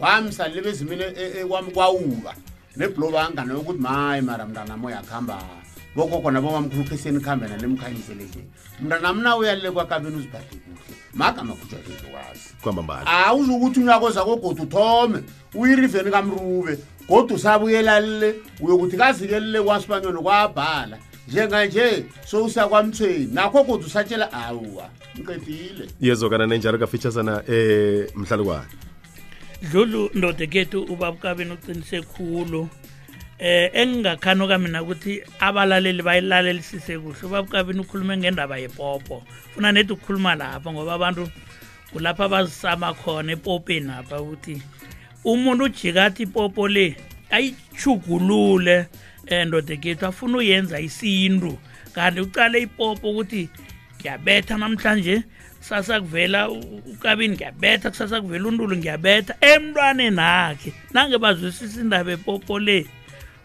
wamsa 0.00 0.48
lebezimini 0.48 1.02
e, 1.02 1.40
e, 1.40 1.44
kwawuka. 1.74 2.34
Nebhlo 2.76 3.10
bangane 3.10 3.52
yokuthi 3.54 3.78
maye 3.78 4.20
mara 4.20 4.46
mntanami 4.46 4.86
uyakuhamba 4.86 5.38
bogogo 5.96 6.30
nabo 6.30 6.50
bamkhulukhe 6.52 6.96
senikhambe 6.96 7.48
nale 7.48 7.66
mkhanyise 7.66 8.14
leje 8.14 8.44
mntanami 8.80 9.22
na 9.22 9.36
uyalile 9.36 9.70
kwakabeni 9.70 10.16
uziphathe 10.16 10.56
kuhle. 10.56 10.96
Magama 11.14 11.54
kujaezokazi 11.54 12.56
awuzukuthi 13.06 13.80
unyako 13.80 14.10
zakogodi 14.10 14.62
uthome 14.62 15.22
uyiriveni 15.54 16.10
kamrube. 16.10 16.78
Godwa 17.08 17.36
usabuyelalile 17.36 18.34
uyokuthi 18.60 18.96
kazikelile 18.96 19.62
kwasibanyoni 19.62 20.18
kwabhala. 20.22 20.98
Njenganje 21.28 22.04
sousa 22.26 22.68
kwamthweni 22.68 23.28
nakho 23.32 23.64
kodwa 23.64 23.86
usatshela 23.86 24.32
awuwa 24.32 24.88
ngiqedile. 25.18 25.88
Yezo 26.00 26.30
kana 26.30 26.46
nenjalo 26.46 26.78
kafitshasana 26.78 27.42
um 27.48 27.54
eh, 27.54 28.06
mhlalukwane 28.14 28.66
dlulu 29.62 30.10
ndodekethu 30.14 30.82
ubabukabini 30.82 31.52
uqinise 31.52 32.02
khulu. 32.02 32.68
Eh 33.38 33.70
engingakhanoka 33.74 34.58
mina 34.58 34.82
ukuthi 34.82 35.22
abalaleli 35.40 36.02
bayilalelisise 36.02 36.98
kuhle. 36.98 37.22
Ubabukabini 37.22 37.80
ukhulume 37.80 38.16
ngendaba 38.16 38.58
yepopo. 38.58 39.24
Funa 39.54 39.72
nedi 39.72 39.92
ukukhuluma 39.92 40.34
lapha 40.34 40.72
ngoba 40.72 40.94
abantu 40.94 41.28
kulapha 41.92 42.28
bazisama 42.28 42.94
khona 42.94 43.32
epopeni 43.32 43.90
apha 43.90 44.20
ukuthi 44.20 44.62
umuntu 45.24 45.64
ujikathi 45.64 46.22
ipopo 46.22 46.68
le 46.68 46.96
ayichugulule 47.30 48.86
um 49.30 49.48
ndodekethu 49.48 50.06
afuna 50.06 50.38
uyenza 50.38 50.80
isintu. 50.80 51.58
Kanti 51.94 52.20
ucale 52.20 52.60
ipopo 52.60 53.10
ukuthi 53.10 53.48
ngiyabetha 54.00 54.58
namhlanje 54.58 55.22
kusasa 55.66 56.00
kuvela 56.00 56.48
ukabini 56.50 57.34
ngiyabetha 57.34 57.90
kusasa 57.90 58.20
kuvela 58.20 58.48
untulu 58.48 58.76
ngiyabetha. 58.76 59.34
Emntwaneni 59.40 60.20
akhe 60.20 60.72
nange 60.94 61.18
bazwisisa 61.18 61.80
indaba 61.80 62.12
epopo 62.12 62.58
le 62.58 62.86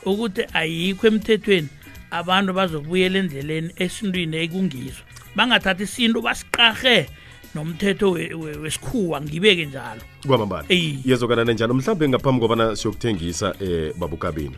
ukuthi 0.06 0.46
ayikho 0.54 1.08
emthethweni 1.08 1.68
abantu 2.12 2.54
bazokubuyela 2.54 3.20
endleleni 3.20 3.74
esintwini 3.76 4.38
ekungizo 4.38 5.02
bangathathi 5.36 5.84
isintu 5.84 6.22
basiqarhe 6.22 7.10
nomthetho 7.56 8.12
we- 8.12 8.34
we- 8.34 8.58
wesikhuwa 8.58 9.22
ngibeke 9.22 9.66
njalo. 9.66 10.02
Kwamambala 10.28 10.66
Ey. 10.70 10.96
yezokana 11.06 11.44
nenjalo 11.46 11.74
mhlawumbe 11.74 12.10
ngaphambi 12.10 12.40
kobana 12.42 12.76
siyokuthengisa 12.76 13.56
eh 13.60 13.94
babukabini 13.98 14.56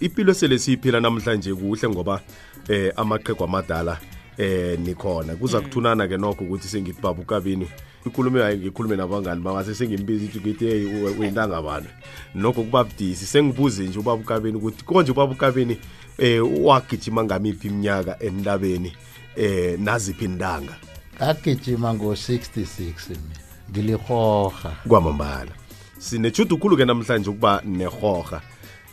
impilo 0.00 0.34
sele 0.34 0.58
siyiphila 0.58 1.00
namhlanje 1.00 1.54
kuhle 1.54 1.88
ngoba 1.88 2.20
eh 2.68 2.92
amaqhegu 2.96 3.44
amadala 3.44 3.98
eh 4.38 4.78
nikhona. 4.78 5.34
Kuza 5.34 5.60
kuthunana 5.60 6.08
ke 6.08 6.16
nokho 6.16 6.44
ukuthi 6.44 6.68
sengithi 6.68 7.02
babukabini 7.02 7.68
ikhulume 8.06 8.42
hayi 8.42 8.58
ngikhulume 8.58 8.96
nabangani 8.96 9.42
bangase 9.42 9.74
sengimbiza 9.74 10.24
ithi 10.24 10.40
ngithi 10.40 10.66
hey 10.66 10.86
uyintanga 11.18 11.56
abantu 11.56 11.88
nokho 12.34 12.62
kuba 12.62 12.84
budisi. 12.84 13.26
Sengibuze 13.26 13.82
nje 13.82 13.98
ubaba 13.98 14.22
ukabini 14.22 14.56
ukuthi 14.56 14.84
konje 14.84 15.12
ubaba 15.12 15.32
ukabini 15.32 15.76
eh 16.18 16.42
wagijima 16.64 17.24
ngamiphi 17.24 17.68
iminyaka 17.68 18.18
entabeni 18.22 18.92
eh 19.36 19.78
naziphi 19.80 20.24
intanga 20.24 20.76
ngagijima 21.16 21.94
ngo-66 21.94 23.10
mina. 23.10 23.38
Ngilihoha 23.70 24.76
kwamambala. 24.88 25.50
Sinejudu 25.98 26.58
khulu-ke 26.58 26.84
namhlanje 26.84 27.30
ukuba 27.30 27.62
nehoha 27.64 28.42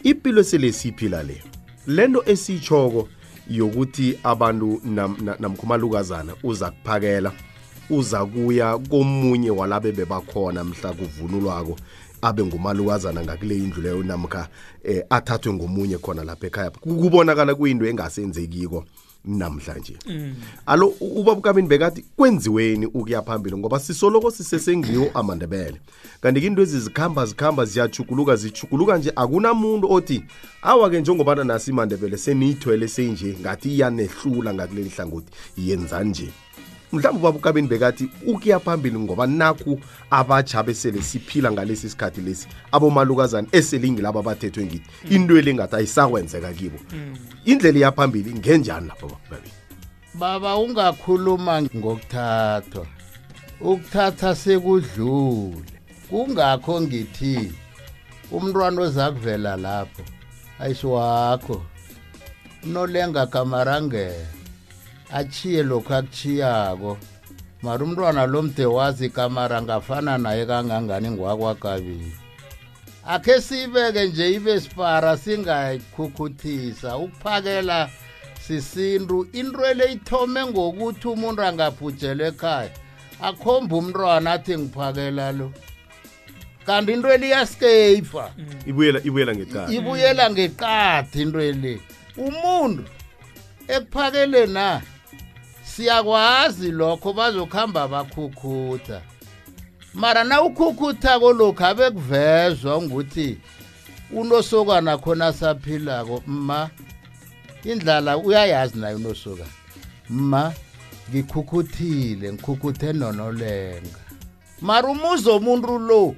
impilo 0.03 0.43
sele 0.43 0.71
siyiphila 0.71 1.23
le? 1.23 1.43
Lento 1.87 2.23
esiyitshoko 2.25 3.07
yokuthi 3.49 4.19
abantu 4.23 4.81
nam- 4.85 5.17
na- 5.23 5.35
namkhumalukazana 5.39 6.33
uza 6.43 6.71
kuphakela 6.71 7.31
uza 7.89 8.25
kuya 8.25 8.77
komunye 8.77 9.49
walabe 9.51 9.91
bebakhona 9.91 10.63
mhla 10.63 10.93
kuvunulwako 10.93 11.75
abe 12.21 12.43
ngumalukazana 12.45 13.21
ngakule 13.23 13.55
indlu 13.57 13.81
leyo 13.81 14.03
namkha 14.03 14.47
eh, 14.83 15.03
athathwe 15.09 15.53
ngomunye 15.53 15.97
khona 15.97 16.23
lapha 16.23 16.47
ekhaya. 16.47 16.69
Kubonakala 16.71 17.55
kuyinto 17.55 17.85
engasenzekiko. 17.85 18.85
Namhlanje. 19.25 19.97
Alo 20.65 20.87
u- 20.99 21.19
ubaba 21.21 21.39
ukabini 21.39 21.67
bekathi 21.67 22.05
kwenziweni 22.17 22.85
ukuya 22.85 23.21
phambili 23.21 23.57
ngoba 23.57 23.79
sisoloko 23.79 24.31
sisesengiwo 24.31 25.11
amandebele. 25.13 25.81
Kanti-ke 26.21 26.47
into 26.47 26.61
ezi 26.61 26.79
zikhamba 26.79 27.25
zikhamba 27.25 27.65
ziyachuguluka 27.65 28.35
zichuguluka 28.35 28.97
nje. 28.97 29.11
Akunamuntu 29.15 29.91
othi 29.91 30.23
awa-ke 30.61 31.01
njengobana 31.01 31.43
nasi 31.43 31.71
imandebele 31.71 32.17
seniyithwele 32.17 32.87
senje 32.87 33.35
ngathi 33.41 33.75
iyanehlula 33.75 34.53
ngakuleli 34.53 34.89
hlangothi 34.89 35.27
yenzani 35.57 36.09
nje 36.09 36.29
mhlawumbe 36.91 37.27
ubaba 37.27 37.37
ukabini 37.37 37.67
bekathi 37.67 38.09
ukuya 38.27 38.59
phambili 38.59 38.99
ngoba 38.99 39.27
nakhu 39.27 39.79
abatsha 40.11 40.63
besele 40.63 41.01
siphila 41.01 41.51
ngalesi 41.51 41.89
sikhathi 41.89 42.21
lesi 42.21 42.47
abomalukazana 42.71 43.47
eselingilabo 43.51 44.19
abathethwe 44.19 44.65
ngithi 44.65 45.15
into 45.15 45.41
le 45.41 45.53
ngathi 45.53 45.75
ayisakwenzeka 45.75 46.53
kibo. 46.53 46.79
Indlela 47.45 47.77
iyaphambili 47.79 48.33
ngenjani 48.33 48.87
lapho 48.87 49.07
baba 49.07 49.17
ukabini? 49.25 49.53
Baba 50.13 50.57
ungakhuluma 50.57 51.61
ngokuthathwa. 51.61 52.85
Ukuthatha 53.61 54.35
sekudlule. 54.35 55.63
Kungakho 56.09 56.81
ngithi 56.81 57.51
umntwana 58.31 58.81
oza 58.81 59.11
kuvela 59.11 59.57
lapho 59.57 60.03
ayisiwakho 60.59 61.61
unolenga 62.63 63.25
kamarangela. 63.27 64.38
Achiye 65.13 65.63
lokhu 65.63 65.93
akuchiyako 65.93 66.97
mara 67.61 67.85
umntwana 67.85 68.25
lo 68.25 68.41
mde 68.41 68.65
wazi 68.65 69.09
kamara 69.09 69.61
ngafana 69.61 70.17
naye 70.17 70.45
kangangani 70.45 71.11
ngwakwakabili. 71.11 72.15
Akhe 73.07 73.41
siyibeke 73.41 74.05
nje 74.05 74.31
ibe 74.31 74.61
sipara 74.61 75.17
singayikukhuthisa 75.17 76.97
ukuphakela 76.97 77.89
sisintu. 78.47 79.27
Into 79.33 79.73
le 79.73 79.93
ithome 79.93 80.45
ngokuthi 80.45 81.07
umuntu 81.07 81.41
angabhujelwe 81.41 82.27
ekhaya. 82.27 82.69
Akhombe 83.21 83.75
umntwana 83.75 84.31
athi 84.31 84.57
ngiphakela 84.57 85.31
lo. 85.31 85.51
Kanti 86.65 86.93
into 86.93 87.17
le 87.17 87.27
iyaskeyifa 87.27 88.31
ibuyela 88.65 88.99
ibuyela 89.03 89.35
ngecala 89.35 89.71
ibuyela 89.73 90.29
ngeqadi 90.29 91.21
into 91.21 91.39
le 91.39 91.81
umuntu 92.17 92.83
ekuphakele 93.67 94.45
na 94.45 94.81
siyakwazi 95.75 96.71
lokho 96.71 97.13
bazokuhamba 97.13 97.87
bakhukhutha. 97.87 99.01
Mara 99.93 100.23
na 100.23 100.41
ukhukhutha 100.41 101.19
kolokhu 101.19 101.65
abe 101.65 101.91
kuvezwa 101.91 102.81
nguthi 102.81 103.37
unosokana 104.11 104.97
khona 104.97 105.33
saphilako 105.33 106.23
ma 106.25 106.69
indlala 107.63 108.17
uyayazi 108.17 108.79
naye 108.79 108.95
unosokana. 108.95 109.49
Ma 110.09 110.53
ngikhukhuthile 111.09 112.33
ngikhukhuthe 112.33 112.93
nonolenga. 112.93 113.99
Mara 114.61 114.87
umuzi 114.87 115.29
omuntu 115.29 115.79
lo 115.79 116.15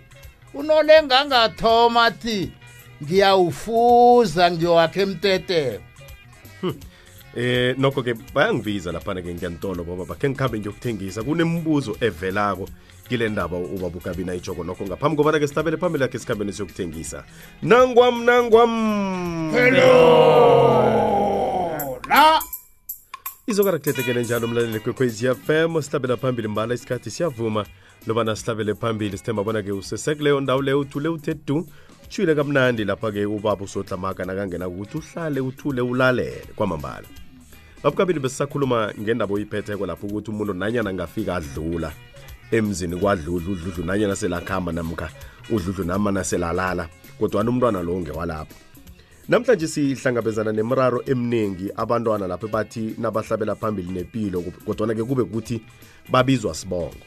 unolenga 0.54 1.20
angathoma 1.20 2.06
athi 2.06 2.52
ngiyawufuza 3.04 4.52
ngiyowakhe 4.52 5.02
emteteko 5.02 5.84
eh 7.36 7.76
nokho 7.78 8.04
ke 8.04 8.14
bayangibiza 8.34 8.92
laphana 8.92 9.22
ke 9.22 9.34
ngiyantolo 9.34 9.84
baba 9.84 10.06
bakhe 10.06 10.30
ngikhambe 10.30 10.60
ngiyokuthengisa. 10.60 11.24
Kunemibuzo 11.24 11.98
evelako 12.02 12.68
kile 13.10 13.30
ndaba 13.30 13.58
ubaba 13.58 13.98
ukabina 13.98 14.36
ijoko 14.36 14.64
nokho 14.64 14.86
ngaphambi 14.86 15.18
kobana 15.18 15.40
ke 15.40 15.48
sitabele 15.48 15.78
phambili 15.78 16.04
yakhe 16.04 16.20
sikhambeni 16.20 16.54
siyokuthengisa 16.54 17.24
nangwam 17.62 18.24
nangwam. 18.24 18.72
La! 22.10 22.42
Izokarakutethekele 23.48 24.24
njalo 24.24 24.48
mlaleli 24.48 24.80
kwekwezi 24.80 25.28
fm 25.36 25.82
sihlabela 25.82 26.18
phambili 26.18 26.48
mbala 26.48 26.74
isikhathi 26.74 27.12
siyavuma 27.12 27.66
lobana 28.08 28.36
sihlabele 28.36 28.76
phambili. 28.76 29.18
Sithemba 29.18 29.44
bona-ke 29.44 29.72
usesekuleyo 29.72 30.40
ndawo 30.42 30.62
leyo 30.62 30.80
uthule 30.80 31.10
uthe 31.10 31.34
du 31.34 31.68
kamnandi 32.36 32.86
lapha-ke 32.86 33.26
ubaba 33.26 33.64
usodlamaka 33.64 34.26
nakangena 34.26 34.68
ukuthi 34.68 34.98
uhlale 34.98 35.40
uthule 35.40 35.82
ulalele 35.82 36.44
kwamambala 36.56 37.08
babukabili 37.84 38.20
besisakhuluma 38.20 38.94
ngendaba 39.00 39.34
oyiphetheko 39.34 39.86
lapho 39.86 40.08
ukuthi 40.08 40.32
umuntu 40.32 40.54
nanyana 40.54 40.90
angafika 40.90 41.36
adlula 41.36 41.94
emzini 42.52 42.96
kwadludlu 42.96 43.54
udludlu 43.54 43.86
nanyana 43.86 44.16
selakhamba 44.16 44.72
namkha 44.72 45.10
udludlu 45.50 45.84
namana 45.84 46.24
selalala 46.24 46.90
kodwana 47.20 47.50
umntwana 47.50 47.82
lo 47.82 48.00
ngewalapho. 48.00 48.56
Namhlanje 49.30 49.68
sihlangabezana 49.68 50.52
nemiraro 50.52 51.04
eminingi 51.06 51.72
abantwana 51.76 52.28
lapho 52.28 52.48
bathi 52.48 52.96
nabahlabela 52.98 53.56
phambili 53.56 53.92
nempilo 53.92 54.42
kodwana-ke 54.66 55.04
kube 55.04 55.24
kuthi 55.24 55.62
babizwa 56.10 56.54
sibongo. 56.54 57.06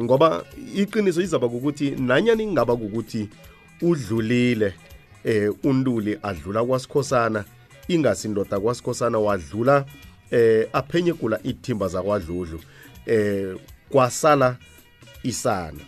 Ngoba 0.00 0.44
iqiniso 0.76 1.22
izaba 1.22 1.48
kukuthi 1.48 1.90
nanyani 1.90 2.42
ingaba 2.42 2.76
kukuthi 2.76 3.28
udlulile 3.82 4.74
eh 5.24 5.52
untuli 5.64 6.18
adlula 6.22 6.64
kwasikhosana 6.64 7.44
ingasindoda 7.88 8.60
kwasikhosana 8.60 9.18
wadlula 9.18 9.84
eh 10.30 10.68
aphenye 10.72 11.12
kula 11.12 11.40
ithimba 11.42 11.88
zakwadludlu 11.88 12.60
eh 13.06 13.56
kwasala 13.88 14.56
isana. 15.22 15.80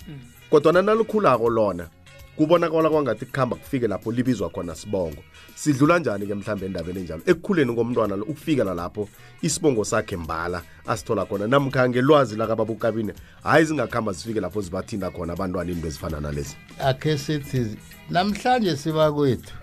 Kodwa 0.51 0.73
nalikhulako 0.73 1.51
lona 1.51 1.89
kubonakala 2.37 2.91
kwangathi 2.91 3.27
kuhamba 3.27 3.57
kufike 3.57 3.89
lapho 3.89 4.13
libizwa 4.13 4.51
khona 4.51 4.75
sibongo. 4.75 5.23
Sidlula 5.55 5.99
njani 5.99 6.27
ke 6.27 6.35
mhlawumbe 6.35 6.67
endabeni 6.67 7.01
enjalo? 7.01 7.23
Ekukhuleni 7.27 7.75
komntwana 7.75 8.17
lo 8.17 8.25
ukufikela 8.25 8.75
lapho 8.75 9.09
isibongo 9.43 9.85
sakhe 9.85 10.17
mbala 10.17 10.63
asithola 10.87 11.25
khona. 11.25 11.47
Namkhange 11.47 12.03
lwazi 12.03 12.37
hhayi 12.37 13.13
hayi 13.43 13.65
zingakuhamba 13.65 14.13
zifike 14.13 14.41
lapho 14.41 14.61
zibathinda 14.61 15.11
khona 15.11 15.33
abantwana 15.33 15.73
into 15.73 15.87
ezifana 15.87 16.21
nalezi. 16.21 16.57
Akhe 16.79 17.19
sithi 17.19 17.77
namhlanje 18.11 18.77
siba 18.77 19.13
kwethu 19.13 19.55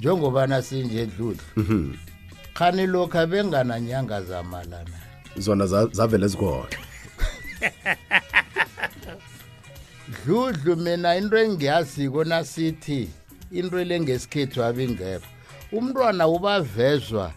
njengobana 0.00 0.62
sinje 0.62 1.06
dludlu 1.06 1.94
khani 2.54 2.86
lokhu 2.86 3.18
abengananyanga 3.18 4.22
zamalana? 4.22 4.98
Zona 5.36 5.66
za- 5.66 5.86
zavele 5.92 6.28
zikhona 6.28 6.68
dludlu 10.24 10.76
mina 10.76 11.16
into 11.16 11.36
engiyaziko 11.36 12.24
nasithi 12.24 13.08
into 13.52 13.84
le 13.84 14.00
ngesikhethu 14.00 14.62
abingekho. 14.64 15.26
Umntwana 15.72 16.28
ubavezwa 16.28 17.32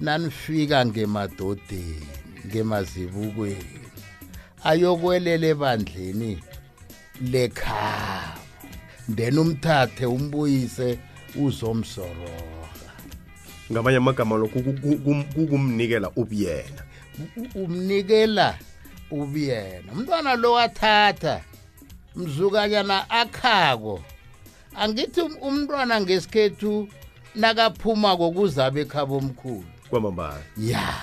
nanifika 0.00 0.86
ngemadodeni 0.86 2.06
ngemazibukweni. 2.46 3.80
Ayokwelela 4.64 5.46
ebandleni 5.46 6.38
lekhabo. 7.32 8.40
Then 9.16 9.38
umthathe 9.38 10.06
umbuyise 10.06 10.98
uzomsoroha 11.38 12.66
ngamanye 13.72 13.96
amagama 13.96 14.36
lokhu 14.36 14.62
ku- 14.62 14.72
ku- 14.72 14.98
ku- 14.98 15.24
kukumnikela 15.34 16.10
ubuyena. 16.16 16.82
Umnikela 17.54 18.58
ubuyena. 19.10 19.92
Umntwana 19.92 20.34
lo 20.36 20.52
wathatha 20.52 21.40
mzukanyana 22.16 23.10
akhako 23.10 24.02
angithi 24.76 25.20
um- 25.20 25.36
umntwana 25.42 26.00
ngesikhethu 26.00 26.88
nakaphuma 27.34 28.16
kokuzabe 28.16 28.80
ekhabo 28.80 29.16
omkhulu. 29.16 29.64
Kwamambala. 29.90 30.42
Ya 30.58 30.94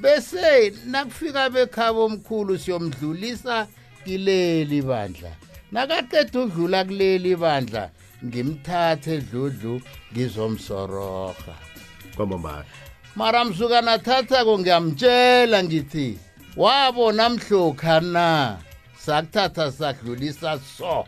bese 0.00 0.72
nakufika 0.86 1.50
bekhabo 1.50 2.04
omkhulu 2.04 2.58
siyomdlulisa 2.58 3.66
kileli 4.04 4.82
bandla. 4.82 5.30
Nakaqeda 5.72 6.40
udlula 6.40 6.84
kuleli 6.84 7.36
bandla 7.36 7.90
ngimthathe 8.24 9.20
dludlu 9.20 9.80
ngizomsoroha 10.12 11.56
kwamambala. 12.16 12.64
Mara 13.16 13.44
msukana 13.44 13.98
thathako 13.98 14.58
ngiyamtshela 14.58 15.64
ngithi 15.64 16.18
wabona 16.56 17.28
mhlokha 17.28 18.00
na? 18.00 18.58
Sakuthatha 18.98 19.72
sadlulisa 19.72 20.60
so. 20.78 21.04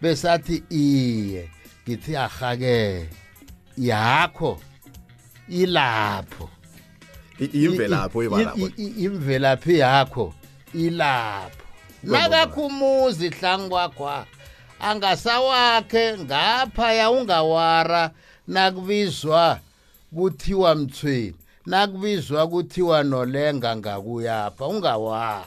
Besathi 0.00 0.62
iye 0.70 1.50
ngithi 1.88 2.16
ahake 2.16 3.08
yakho 3.78 4.60
ilapho. 5.48 6.50
Imvelapho 7.38 8.24
ibalapho 8.24 8.68
imvelaphi 8.76 9.78
yakho 9.78 10.34
ilapho. 10.74 11.62
Kwamambala. 12.04 12.38
nakakho 12.38 12.66
umuzi 12.66 13.28
hlangu 13.28 13.68
kwakwa 13.68 14.26
angasawakhe 14.82 16.18
ngaphaya 16.18 17.10
ungawara 17.10 18.10
nakubizwa 18.48 19.58
kuthiwa 20.14 20.74
mthweni 20.74 21.36
nakubizwa 21.66 22.48
kuthiwa 22.48 23.02
nolenga 23.02 23.76
ngakuyapha 23.76 24.66
ungawara. 24.66 25.46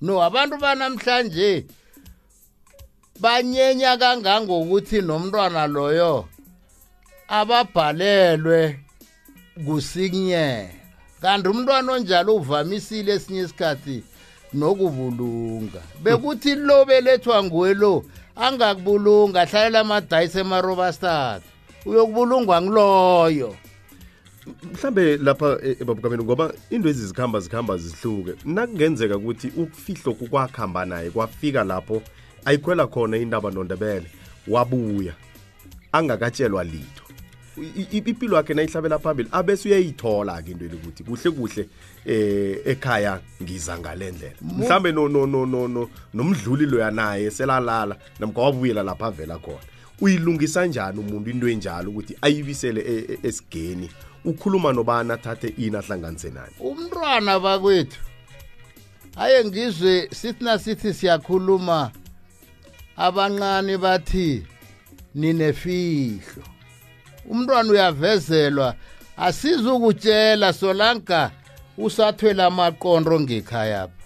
No 0.00 0.22
abantu 0.22 0.56
banamhlanje 0.58 1.66
banyenya 3.20 3.96
kangangokuthi 3.96 5.00
nomntwana 5.00 5.66
loyo 5.66 6.28
ababhalelwe 7.28 8.78
kusinyeka 9.64 10.82
kanti 11.22 11.48
umntwana 11.48 11.92
onjalo 11.92 12.34
uvamisile 12.36 13.12
esinye 13.12 13.42
isikhathi 13.42 14.02
nokubulunga. 14.54 15.80
Bekuthi 16.02 16.54
lo 16.54 16.84
belethwa 16.84 17.44
nguwe 17.44 17.74
lo 17.74 18.04
angakubulunga 18.36 19.42
ahlalela 19.42 19.80
amadayisi 19.80 20.38
emarobastad 20.38 21.42
uyokubulungwa 21.86 22.62
ngiloyo. 22.62 23.56
Mhlambe 24.72 25.16
lapha 25.16 25.58
e- 25.62 25.76
ebabukameni 25.80 26.24
ngoba 26.24 26.52
into 26.70 26.88
ezi 26.88 27.06
zikhamba 27.06 27.40
zikhamba 27.40 27.76
zihluke. 27.76 28.34
Nakungenzeka 28.44 29.16
ukuthi 29.16 29.48
ukufihlo 29.56 30.14
kwakhamba 30.14 30.84
naye 30.84 31.10
kwafika 31.10 31.64
lapho 31.64 32.02
ayikhwela 32.44 32.86
khona 32.86 33.16
indaba 33.16 33.50
nondebele 33.50 34.06
wabuya 34.48 35.14
angakatshelwa 35.92 36.64
litho 36.64 37.01
impilo 37.92 38.36
yakhe 38.36 38.54
nayihlabela 38.54 38.98
phambili 38.98 39.28
abese 39.32 39.68
uyayithola-ke 39.68 40.50
into 40.50 40.64
elikuthi 40.64 41.04
kuhle 41.04 41.30
kuhle 41.30 41.68
eh 42.06 42.58
ekhaya 42.66 43.20
ngiza 43.42 43.78
ngale 43.78 44.10
ndlela. 44.10 44.34
Mhlambe 44.42 44.92
no- 44.92 45.08
no- 45.08 45.26
no- 45.26 45.46
no- 45.46 45.68
no- 45.68 45.90
nomdluli 46.14 46.66
loya 46.66 46.90
naye 46.90 47.30
selalala 47.30 47.96
namka 48.20 48.40
wabuyela 48.40 48.82
lapha 48.82 49.06
avela 49.06 49.38
khona. 49.38 49.58
Uyilungisa 50.00 50.66
njani 50.66 50.98
umuntu 50.98 51.30
into 51.30 51.48
enjalo 51.48 51.90
ukuthi 51.90 52.16
ayibisele 52.22 52.80
e- 52.80 53.06
e- 53.12 53.18
esigeni? 53.28 53.90
Ukhuluma 54.24 54.72
nobani 54.72 55.12
athathe 55.12 55.48
ini 55.58 55.76
ahlanganise 55.76 56.30
nani? 56.30 56.52
Umntwana 56.60 57.40
bakwethu 57.40 57.98
aye 59.16 59.44
ngizwe 59.44 60.08
sithi 60.12 60.44
nasithi 60.44 60.94
siyakhuluma 60.94 61.90
abancane 62.96 63.78
bathi 63.78 64.42
ninefihlo. 65.14 66.51
Umntwana 67.30 67.72
uyavezelwa. 67.72 68.74
Asizukutshela 69.16 70.52
solanka 70.52 71.30
usathwela 71.78 72.46
amaqondo 72.46 73.20
ngekhayapha 73.20 74.02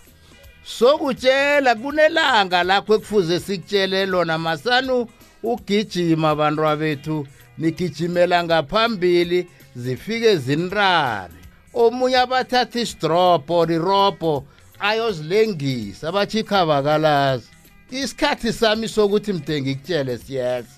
sokutshela 0.66 1.74
kunelanga 1.74 2.62
lakho 2.62 2.94
ekufuze 2.94 3.40
sikutshele 3.40 4.06
lona 4.06 4.38
masanu 4.38 5.06
ugijima 5.42 6.30
abantwa 6.30 6.76
bethu 6.76 7.26
nigijimela 7.58 8.44
ngaphambili 8.44 9.46
zifike 9.76 10.36
zinrare 10.36 11.34
omunye 11.74 12.16
abathatha 12.18 12.80
isidrobho 12.80 13.64
rirobho 13.64 14.44
ayozilengisa 14.80 16.12
bathi 16.12 16.38
ikhabakalazi 16.40 17.48
isikhathi 17.90 18.52
sami 18.52 18.88
sokuthi 18.88 19.32
mde 19.32 19.60
ngikutshele 19.62 20.18
siyeza. 20.18 20.76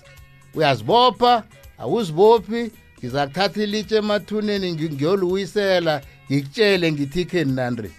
Uyazibopha? 0.55 1.43
Awuzibophi 1.79 2.71
ngiza 2.99 3.27
kuthatha 3.27 3.63
ilitshe 3.63 3.95
emathuneni 3.95 4.71
ngi- 4.73 4.93
ngiyoluyisela 4.93 6.01
ngikutshele 6.31 6.91
ngithi 6.91 7.25
kheni 7.25 7.51
nandri 7.51 7.91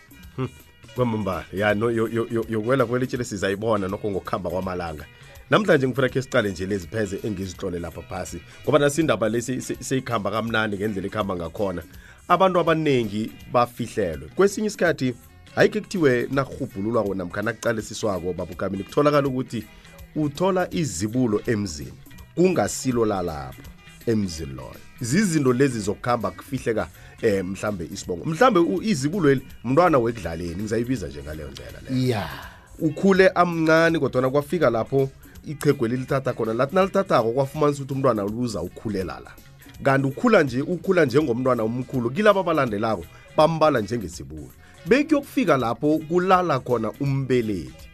kwamambala 0.94 1.44
ya 1.52 1.72
yokwela 2.50 2.86
kwelitshele 2.86 3.24
sizayibona 3.24 3.88
nokho 3.88 4.10
ngokuhamba 4.10 4.50
kwamalanga. 4.50 5.04
Namhlanje 5.50 5.88
ngifuna 5.88 6.08
khe 6.08 6.22
siqale 6.22 6.50
nje 6.50 6.66
lezi 6.66 6.86
pheze 6.88 7.20
engizihlole 7.24 7.78
lapha 7.78 8.02
phasi 8.02 8.40
ngoba 8.64 8.78
nasindaba 8.78 9.28
lesi 9.28 9.60
se- 9.62 9.76
seyikhamba 9.80 10.30
kamnandi 10.30 10.76
ngendlela 10.76 11.06
ikuhamba 11.06 11.36
ngakhona. 11.36 11.82
Abantu 12.28 12.60
abaningi 12.60 13.32
bafihlelwe. 13.52 14.28
Kwesinye 14.36 14.66
isikhathi 14.66 15.14
ayikho 15.56 15.80
kuthiwe 15.80 16.28
nakurhubhululwako 16.30 17.14
namkha 17.14 17.42
nakuqalisiswako 17.42 18.32
babukamini 18.32 18.84
kutholakala 18.84 19.28
ukuthi 19.28 19.64
uthola 20.16 20.68
izibulo 20.70 21.42
emzini 21.46 21.92
kungasilo 22.40 23.05
lalapho 23.05 23.62
emzini 24.07 24.53
loyo. 24.53 24.76
Zizinto 25.00 25.53
lezi 25.53 25.81
zokuhamba 25.81 26.31
kufihleka 26.31 26.88
eh 27.22 27.44
mhlambe 27.44 27.88
isibongo. 27.92 28.24
Mhlambe 28.24 28.61
izibulweli 28.83 29.42
mntwana 29.64 29.98
wekudlaleni 29.98 30.62
ngizayibiza 30.62 31.07
nje 31.07 31.18
njengaleyo 31.18 31.50
ndlela 31.50 31.81
leyo. 31.90 32.09
Ya. 32.09 32.29
Ukhule 32.79 33.29
amncane 33.29 33.98
kodwana 33.98 34.31
kwafika 34.31 34.70
lapho 34.70 35.11
ichegweli 35.46 35.96
lithatha 35.96 36.33
khona. 36.33 36.55
Lathi 36.55 36.74
nalithathako 36.74 37.33
kwafumanisa 37.33 37.83
ukuthi 37.83 37.94
umntwana 37.94 38.22
luza 38.22 38.62
ukhulela 38.62 39.20
la. 39.20 39.31
Kanti 39.83 40.09
ukhula 40.09 40.42
nje 40.42 40.62
ukhula 40.62 41.05
njengomntwana 41.05 41.62
omkhulu 41.62 42.11
kilabo 42.11 42.40
abalandelako 42.40 43.05
bambala 43.37 43.81
njengesibulo 43.81 44.50
bekuyokufika 44.87 45.57
lapho 45.57 45.98
kulala 45.98 46.61
khona 46.61 46.92
umbeleki. 47.00 47.88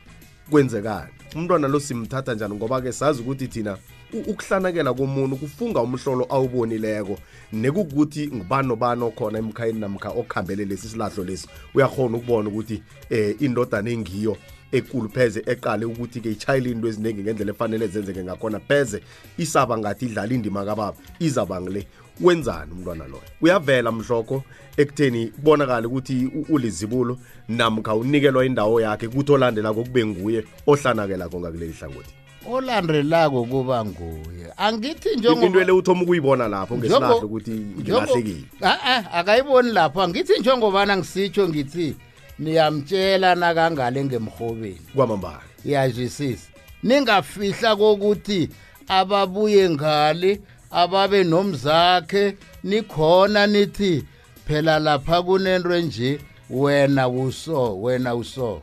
Kwenzekani 0.50 1.15
umntwana 1.36 1.68
lo 1.68 1.80
simthatha 1.80 2.34
njani? 2.34 2.54
Ngoba-ke 2.54 2.92
sazi 2.92 3.22
ukuthi 3.22 3.48
thina 3.48 3.78
ukuhlanakela 4.12 4.94
komuntu 4.94 5.36
kufunga 5.36 5.80
umhlolo 5.80 6.26
awubonileko. 6.30 7.18
Nekukuthi 7.52 8.30
ngubani 8.34 8.68
nobani 8.68 9.02
okhona 9.02 9.38
emkhayeni 9.38 9.80
namkha 9.80 10.10
okuhambele 10.10 10.64
lesi 10.64 10.88
silahlo 10.88 11.24
lesi. 11.24 11.48
Uyakhona 11.74 12.16
ukubona 12.16 12.48
ukuthi 12.48 12.82
eh 13.10 13.36
indodana 13.40 13.90
engiyo 13.90 14.36
ekulu 14.72 15.08
pheze 15.08 15.42
eqale 15.46 15.84
ukuthi-ke 15.84 16.30
itshayela 16.30 16.68
into 16.68 16.88
eziningi 16.88 17.22
ngendlela 17.22 17.52
efanele 17.52 17.86
zenzeke 17.88 18.24
ngakhona. 18.24 18.60
Pheze 18.60 19.02
isaba 19.38 19.78
ngathi 19.78 20.06
idlala 20.06 20.34
indima 20.34 20.64
kababa 20.64 20.96
izaba 21.20 21.60
ngile 21.60 21.86
wenzani 22.20 22.72
umntwana 22.72 23.04
loyo 23.04 23.22
uyavela 23.40 23.92
mhlokho 23.92 24.42
ekutheni 24.76 25.26
kubonakale 25.26 25.86
ukuthi 25.86 26.30
ulizibulo 26.48 27.18
namkha 27.48 27.94
unikelwa 27.94 28.46
indawo 28.46 28.80
yakhe 28.80 29.08
kuthi 29.08 29.32
olandelako 29.32 29.82
kube 29.82 30.06
nguye 30.06 30.44
ohlanakelako 30.66 31.40
ngakuleli 31.40 31.72
hlangothi 31.72 32.14
olandelako 32.50 33.44
kuba 33.44 33.84
nguye. 33.84 34.52
Angithi 34.56 35.08
into 35.08 35.34
njengoba 35.34 35.64
le 35.64 35.72
uthoma 35.72 36.02
ukuyibona 36.02 36.48
lapho 36.48 36.76
ngesilahlo 36.76 37.18
ukuthi 37.18 37.50
ngilahlekile 37.50 38.44
Ah, 38.62 38.78
ah, 38.84 39.12
akayiboni 39.12 39.72
lapho. 39.72 40.02
Angithi 40.02 40.40
njengobana 40.40 40.96
ngisitsho 40.96 41.48
ngithi 41.48 41.96
niyamtshela 42.38 43.34
nakangale 43.34 44.04
ngemrhobeni. 44.04 44.80
Kwamambala. 44.94 45.40
Iyazwisisa 45.64 46.48
ningafihla 46.82 47.76
kokuthi 47.76 48.50
ababuye 48.88 49.70
ngale 49.70 50.40
ababe 50.70 51.24
nomzakhe 51.24 52.36
nikhona 52.64 53.46
nithi 53.46 54.04
phela 54.46 54.78
lapha 54.78 55.22
kunento 55.22 55.74
enje 55.74 56.18
wena 56.50 57.08
uso 57.08 57.80
wena 57.82 58.14
uso. 58.14 58.62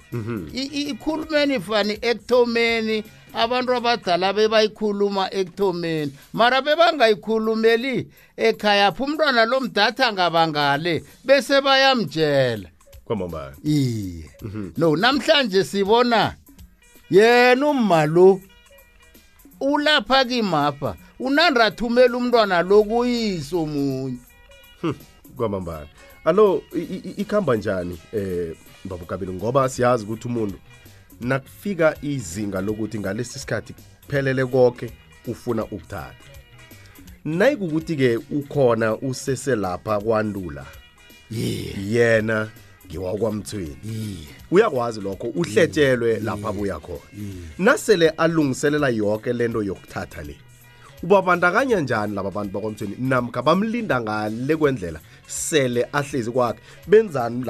I- 0.53 0.89
ikhulumeni 0.91 1.59
fani 1.59 1.97
ekuthomeni 2.01 3.03
abantu 3.33 3.73
abadala 3.75 4.33
bebayikhuluma 4.33 5.33
ekuthomeni. 5.33 6.11
Mara 6.33 6.61
bebangayikhulumeli 6.61 8.07
ekhaya 8.37 8.91
pha 8.91 9.03
umntwana 9.03 9.45
lo 9.45 9.59
mdatha 9.59 10.13
ngabangale 10.13 11.03
bese 11.25 11.61
bayamtshela 11.61 12.69
kwamambala. 13.05 13.53
Iye. 13.63 14.29
No 14.77 14.95
namhlanje 14.95 15.63
sibona 15.63 16.35
yena 17.11 17.67
umma 17.67 18.05
lo 18.05 18.39
ulapha 19.61 20.25
kimapha 20.25 20.95
unandathumela 21.23 22.17
umntwana 22.17 22.61
lo 22.61 22.83
kuyiso 22.83 23.65
munye 23.65 24.17
kwamambala. 25.37 25.87
Alo 26.25 26.63
ikhamba 27.17 27.55
njani 27.55 27.99
eh 28.13 28.55
babukabili 28.85 29.33
ngoba 29.33 29.69
siyazi 29.69 30.03
ukuthi 30.03 30.27
umuntu 30.27 30.59
nakufika 31.21 31.95
izinga 32.01 32.61
lokuthi 32.61 32.99
ngalesi 32.99 33.39
sikhathi 33.39 33.73
kuphelele 33.73 34.45
konke 34.45 34.91
ufuna 35.27 35.63
ukuthatha. 35.63 36.13
Nayikukuthi-ke 37.25 38.19
ukhona 38.31 38.95
useselapha 38.97 39.99
kwandula 39.99 40.65
ye 41.31 41.75
yena 41.89 42.49
ngiwakwamthweni 42.87 44.27
uyakwazi 44.51 45.01
lokho 45.01 45.27
uhletshelwe 45.27 46.19
lapha 46.19 46.49
abuya 46.49 46.79
khona. 46.79 46.99
Nasele 47.57 48.09
alungiselela 48.09 48.89
yonke 48.89 49.33
lento 49.33 49.63
yokuthatha 49.63 50.23
le 50.23 50.37
ubabandakanya 51.03 51.79
njani 51.79 52.15
laba 52.15 52.31
bantu 52.31 52.51
bakwamthweni? 52.53 52.95
Namkha 52.99 53.41
bamlinda 53.41 54.01
ngale 54.01 54.55
kwendlela? 54.55 54.99
Sele 55.27 55.87
ahlezi 55.93 56.31
kwakhe. 56.31 56.59
Benzani 56.87 57.43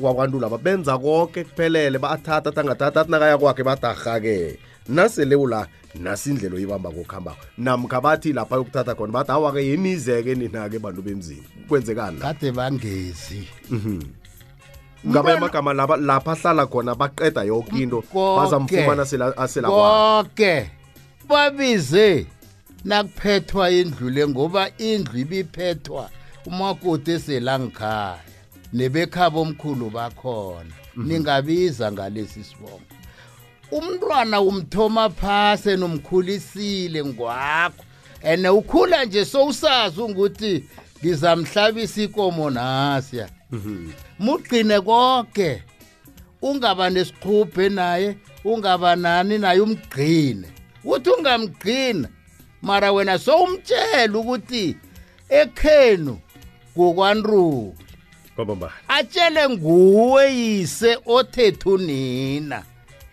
kwabantu 0.00 0.40
laba 0.40 0.58
benza 0.58 0.98
konke 0.98 1.44
kuphelele. 1.44 1.98
Ba-athatha 1.98 2.50
athangathatha 2.50 3.00
athi 3.00 3.10
nakaya 3.10 3.38
kwakhe 3.38 3.62
badarha-ke 3.62 4.58
nasele 4.88 5.34
ula 5.34 5.66
nasi 5.94 6.30
indlela 6.30 6.56
oyibamba 6.56 6.90
kokuhambako 6.90 7.38
namkha 7.58 8.00
bathi 8.00 8.32
lapha 8.32 8.56
yokuthatha 8.56 8.94
khona 8.94 9.12
bathi 9.12 9.32
awa-ke 9.32 9.66
yemizeke 9.66 10.34
nina-ke 10.34 10.78
bantu 10.78 11.02
bemzini. 11.02 11.42
Kwenzekani 11.68 12.18
kade 12.20 12.52
bangezi. 12.52 13.48
Ngabanye 15.06 15.36
Umntwana- 15.36 15.36
amagama 15.36 15.72
laba- 15.72 15.96
lapha 15.96 16.32
ahlala 16.32 16.66
khona 16.66 16.94
baqeda 16.94 17.42
yonke 17.44 17.76
into. 17.82 18.02
Bazamfumana 18.14 19.04
sela- 19.04 19.36
asela 19.36 19.68
konke 19.68 20.70
babize 21.28 22.26
nakuphethwa 22.84 23.70
indlu 23.70 24.10
le 24.10 24.28
ngoba 24.28 24.70
indlu 24.78 25.18
ibiphethwa. 25.18 26.10
Umakoti 26.46 27.10
eselangikhaya 27.10 28.20
nebekhaba 28.72 29.40
omkhulu 29.40 29.90
bakhona. 29.90 30.74
Ningabiza 30.96 31.92
ngalesi 31.92 32.44
sibongo. 32.44 32.94
Umntwana 33.70 34.40
umthoma 34.40 35.10
phasi 35.10 35.76
nomkhulisile 35.76 37.04
ngwakho. 37.04 37.84
And 38.22 38.46
ukhula 38.46 39.04
nje 39.04 39.24
sowusazi 39.24 40.00
ukuthi 40.00 40.64
ngizamhlabisa 41.00 42.02
ikomo 42.02 42.50
nasiya 42.50 43.28
mugcine 44.18 44.80
konke 44.80 45.62
ungaba 46.42 46.90
nesiqhubhe 46.90 47.68
naye 47.68 48.16
ungaba 48.44 48.96
nani 48.96 49.38
naye 49.38 49.60
umgcine. 49.60 50.48
Uthi 50.84 51.10
ungamgcina 51.10 52.08
mara 52.64 52.92
wena 52.92 53.18
sowumtshela 53.18 54.18
ukuthi 54.18 54.76
ekhenu 55.28 56.18
kokwanruku 56.76 57.76
kwamambala 58.34 58.72
atshele 58.88 59.48
nguwe 59.48 60.34
yise 60.34 60.98
othethu 61.06 61.78
nina. 61.78 62.62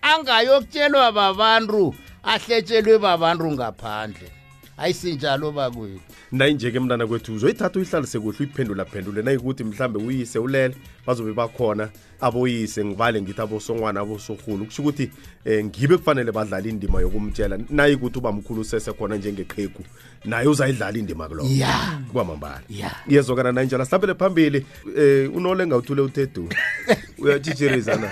Angayokutshelwa 0.01 1.11
babantu 1.11 1.95
ahletshelwe 2.23 2.97
babantu 2.97 3.51
ngaphandle. 3.51 4.40
Ayisinjalo 4.81 5.51
bakwethu. 5.51 5.99
Nayinje-ke 6.31 6.79
mntana 6.79 7.07
kwethu 7.07 7.33
uzoyithatha 7.33 7.79
uyihlalise 7.79 8.19
kuhle 8.19 8.37
uyiphendula 8.39 8.85
phendule. 8.85 9.21
Nayikuthi 9.21 9.63
mhlambe 9.63 9.99
uyise 9.99 10.39
ulele 10.39 10.75
bazobe 11.07 11.33
bakhona. 11.33 11.89
Aboyise 12.21 12.85
ngivale 12.85 13.21
ngithi 13.21 13.41
abosongwana 13.41 13.99
abosorhulu. 13.99 14.65
Kusho 14.65 14.81
ukuthi 14.81 15.11
um 15.45 15.65
ngibe 15.65 15.97
kufanele 15.97 16.31
badlala 16.31 16.69
indima 16.69 17.01
yokumtshela 17.01 17.59
nayikuthi 17.69 18.19
uba 18.19 18.31
mkhulu 18.31 18.61
usese 18.61 18.93
khona 18.93 19.15
njengeqhegu 19.15 19.83
naye 20.25 20.47
uzayidlala 20.47 20.97
indima 20.97 21.27
kulo 21.27 21.45
ya. 21.49 21.99
Kwamambala 22.13 22.61
ya. 22.69 22.91
Iyezokana 23.09 23.51
nayinjalo. 23.51 23.85
Sihlabele 23.85 24.13
phambili 24.13 24.65
um 24.85 25.35
unolenga 25.35 25.77
uthule 25.77 26.01
uthedu 26.01 26.49
uyatshitshiriza 27.21 27.95
na? 27.95 28.11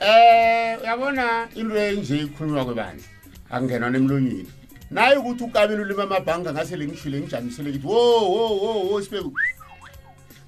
Eh 0.00 0.78
uyabona 0.82 1.48
into 1.54 1.76
enje 1.76 2.18
ikhulunywa 2.18 2.64
kwebandla 2.64 3.04
akungenwa 3.50 3.90
nemlonyeni 3.90 4.46
naye 4.90 5.16
ukuthi 5.16 5.44
ukabini 5.44 5.80
ulima 5.80 6.02
amabhanga 6.02 6.52
ngasele 6.52 6.86
ngishile 6.86 7.20
ngijamisele 7.20 7.70
ngithi 7.70 7.86
wo 7.86 8.00
wo 8.34 8.44
wo 8.62 8.70
wo 8.90 9.02
sibebe 9.02 9.30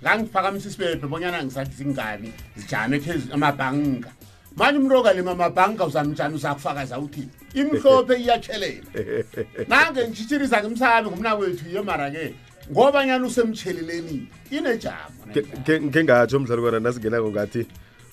ngangiphakamisa 0.03 0.69
isibebe 0.69 1.07
bonyana 1.07 1.45
ngisathi 1.45 1.75
zingabi 1.77 2.33
zijame 2.57 3.01
phezulu 3.01 3.35
amabhanga 3.35 4.11
manje 4.57 4.79
umuntu 4.79 4.97
okalima 4.97 5.31
amabhanga 5.31 5.87
uzamjani 5.87 6.35
uzakufakaza 6.35 6.99
uthini 6.99 7.31
imhlophe 7.55 8.15
iyatshelela. 8.17 8.89
Nange 9.69 10.09
ngishitshiriza 10.09 10.63
ngimsabi 10.63 11.09
ngumnakwethu 11.09 11.65
ye 11.75 11.81
mara-ke 11.83 12.35
ngobanyana 12.71 13.27
usemtsheleleni 13.27 14.29
inejamo 14.51 15.21
ngengatsho 15.87 16.41
mdlalo 16.41 16.63
kona 16.63 16.81
nasingenako 16.81 17.31
ngathi 17.31 17.67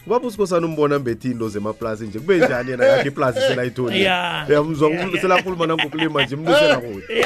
ubaba 0.07 0.27
usikosana 0.27 0.65
umbona 0.67 0.99
mbethi 0.99 1.31
into 1.31 1.49
zemaplasi 1.49 2.03
nje? 2.03 2.19
Kube 2.19 2.37
njani 2.37 2.71
yena 2.71 2.85
yakhe 2.85 3.07
iplasi 3.07 3.39
selayithoni 3.39 4.01
Ya. 4.01 4.45
yamzwa 4.49 4.91
selakhuluma 5.21 5.67
nangokulima 5.67 6.25
nje 6.25 6.35
mlusela 6.35 6.77
kude 6.77 7.25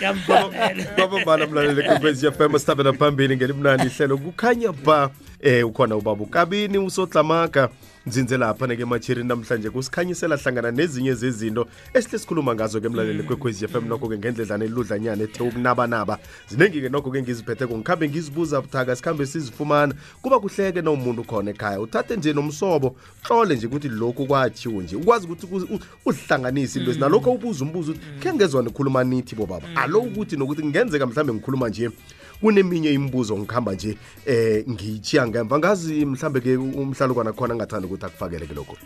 kwamambala 0.96 1.46
mlaleli 1.46 1.82
kwekwezi 1.82 2.30
fm 2.32 2.58
sithabela 2.58 2.92
phambili 2.92 3.36
ngelimnandi 3.36 3.86
ihlelo 3.86 4.18
kukhanya 4.18 4.72
ba. 4.72 5.10
Eh 5.42 5.66
ukhona 5.66 5.96
ubaba 5.96 6.22
ukabini 6.22 6.78
usotlamaga 6.78 7.68
nzinze 8.06 8.36
lapha 8.36 8.66
neke 8.66 8.84
machirini 8.84 9.28
namhlanje 9.28 9.70
kusikhanyisela 9.70 10.36
hlangana 10.36 10.70
nezinye 10.70 11.14
zezinto 11.14 11.66
esihle 11.94 12.18
sikhuluma 12.18 12.54
ngazo 12.54 12.80
ke 12.80 12.88
mlaleli 12.88 13.22
kwekwezi 13.22 13.68
fm 13.68 13.88
nokho-ke 13.88 14.18
ngendledlana 14.18 14.64
eludlanyana 14.64 15.22
ethe 15.22 15.42
ukunabanaba 15.42 16.18
ziningi-ke 16.48 16.88
nokho-ke 16.88 17.22
ngiziphetheko 17.22 17.76
ngikhambe 17.76 18.08
ngizibuza 18.08 18.60
buthaka 18.60 18.96
sikhambe 18.96 19.26
sizifumana. 19.26 19.94
Kuba 20.22 20.40
kuhleke 20.40 20.82
nawumuntu 20.82 21.24
khona 21.24 21.50
ekhaya 21.50 21.80
uthathe 21.80 22.16
nje 22.16 22.32
nomsobo 22.32 22.96
hlole 23.22 23.56
nje 23.56 23.66
ukuthi 23.66 23.88
lokhu 23.88 24.26
kwatshiwo 24.26 24.82
nje. 24.82 24.96
Ukwazi 24.96 25.26
ukuthi 25.26 25.80
uzihlanganise 26.06 26.78
into 26.78 26.90
ezi 26.90 27.00
nalokho 27.00 27.32
ubuza 27.32 27.64
umbuzo 27.64 27.92
ukuthi 27.92 28.06
khe 28.20 28.32
ngezwa 28.32 28.62
nikhuluma 28.62 29.04
nithi 29.04 29.34
bobaba? 29.36 29.68
Alo 29.76 30.00
ukuthi 30.00 30.36
nokuthi 30.36 30.62
kungenzeka 30.62 31.06
mhlawumbe 31.06 31.34
ngikhuluma 31.34 31.68
nje 31.68 31.90
kuneminye 32.40 32.92
imibuzo 32.92 33.38
ngikhamba 33.38 33.74
nje 33.74 33.96
eh 34.26 34.64
ngiyitshiya 34.68 35.26
ngemva. 35.26 35.58
Ngazi 35.58 36.06
mhlambe 36.06 36.40
ke 36.40 36.56
umhlalo 36.56 37.14
kwana 37.14 37.32
khona 37.32 37.54
ngathanda 37.54 37.86
ukuthi 37.86 38.06
akufakele 38.06 38.46
ke 38.46 38.54
lokho 38.54 38.76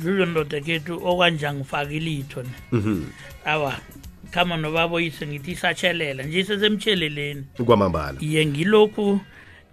dlule 0.00 0.26
ndoda 0.26 0.60
kethu 0.60 0.94
okwanja 1.06 1.54
ngifake 1.54 1.96
ilitho 1.96 2.42
ne 2.42 2.50
awa 3.44 3.76
khama 4.30 4.56
nobaboyise 4.56 5.26
ngithi 5.26 5.50
isatshelela. 5.52 6.22
Nje 6.22 6.44
sesemtsheleleni 6.44 7.44
kwamambala. 7.64 8.18
Ye 8.20 8.46
ngilokhu 8.46 9.20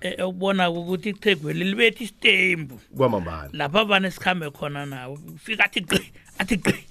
eh, 0.02 0.15
okubona 0.19 0.69
ukuthi 0.69 1.10
ichegweli 1.10 1.63
libethi 1.63 2.04
isitembu. 2.04 2.80
Kwamambala. 2.97 3.49
Lapha 3.54 3.86
bane 3.86 4.12
sikhambe 4.12 4.49
khona 4.49 4.86
nawo 4.86 5.19
fika 5.43 5.65
athi 5.65 5.82
gqi 5.82 6.12
athi 6.38 6.58
gqi 6.58 6.84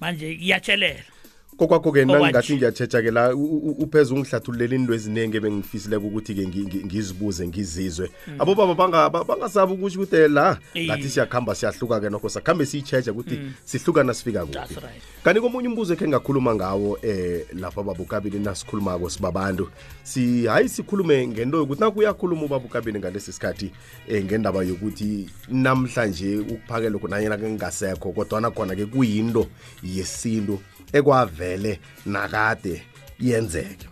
manje 0.00 0.32
iyatshelela 0.32 1.15
kokwakho-ke 1.56 2.02
Okwanje. 2.02 2.12
nangingathi 2.12 2.54
ngiyatshetsha-ke 2.56 3.10
la 3.10 3.34
upheze 3.78 4.14
ungihlathululela 4.14 4.74
into 4.74 4.94
eziningi 4.94 5.36
ebengifisile 5.36 5.96
ukuthi-ke 5.96 6.42
ngi- 6.46 6.64
ngi- 6.66 6.84
ngizibuze 6.84 7.46
ngizizwe. 7.48 8.10
Abobaba 8.38 8.74
banga- 8.74 9.10
ba- 9.10 9.24
bangasabi 9.24 9.72
ukuthi 9.72 9.96
ukuthi 9.98 10.28
la 10.28 10.58
ngathi 10.76 11.08
siyakuhamba 11.08 11.54
siyahluka-ke 11.54 12.10
nokho 12.10 12.28
sakhambe 12.28 12.66
siyitsheje 12.66 13.10
ukuthi 13.10 13.40
sihlukana 13.64 14.14
sifika 14.14 14.46
kuphi. 14.46 14.76
Kanti 15.24 15.40
komunye 15.40 15.68
umbuzo 15.68 15.92
ekhe 15.94 16.08
ngakhuluma 16.08 16.54
ngawo 16.54 16.98
eh 17.02 17.46
lapha 17.54 17.82
babukabini 17.82 18.38
nasikhulumako 18.38 19.10
sibabantu 19.10 19.68
si 20.02 20.46
hayi 20.46 20.68
sikhulume 20.68 21.26
ngento 21.26 21.58
yokuthi 21.58 21.80
nakuyakhuluma 21.80 22.42
ubabukabini 22.44 22.98
ngalesi 22.98 23.32
sikhathi 23.32 23.72
eh 24.08 24.24
ngendaba 24.24 24.62
yokuthi 24.62 25.28
namhlanje 25.48 26.36
ukuphakela 26.38 26.90
lokhu 26.90 27.08
nanyena 27.08 27.36
kungasekho 27.38 28.12
kodwana 28.12 28.50
khona-ke 28.50 28.86
kuyinto 28.86 29.46
yesintu 29.82 30.60
ekwavele 30.92 31.80
nakade 32.06 32.82
yenzeke. 33.20 33.88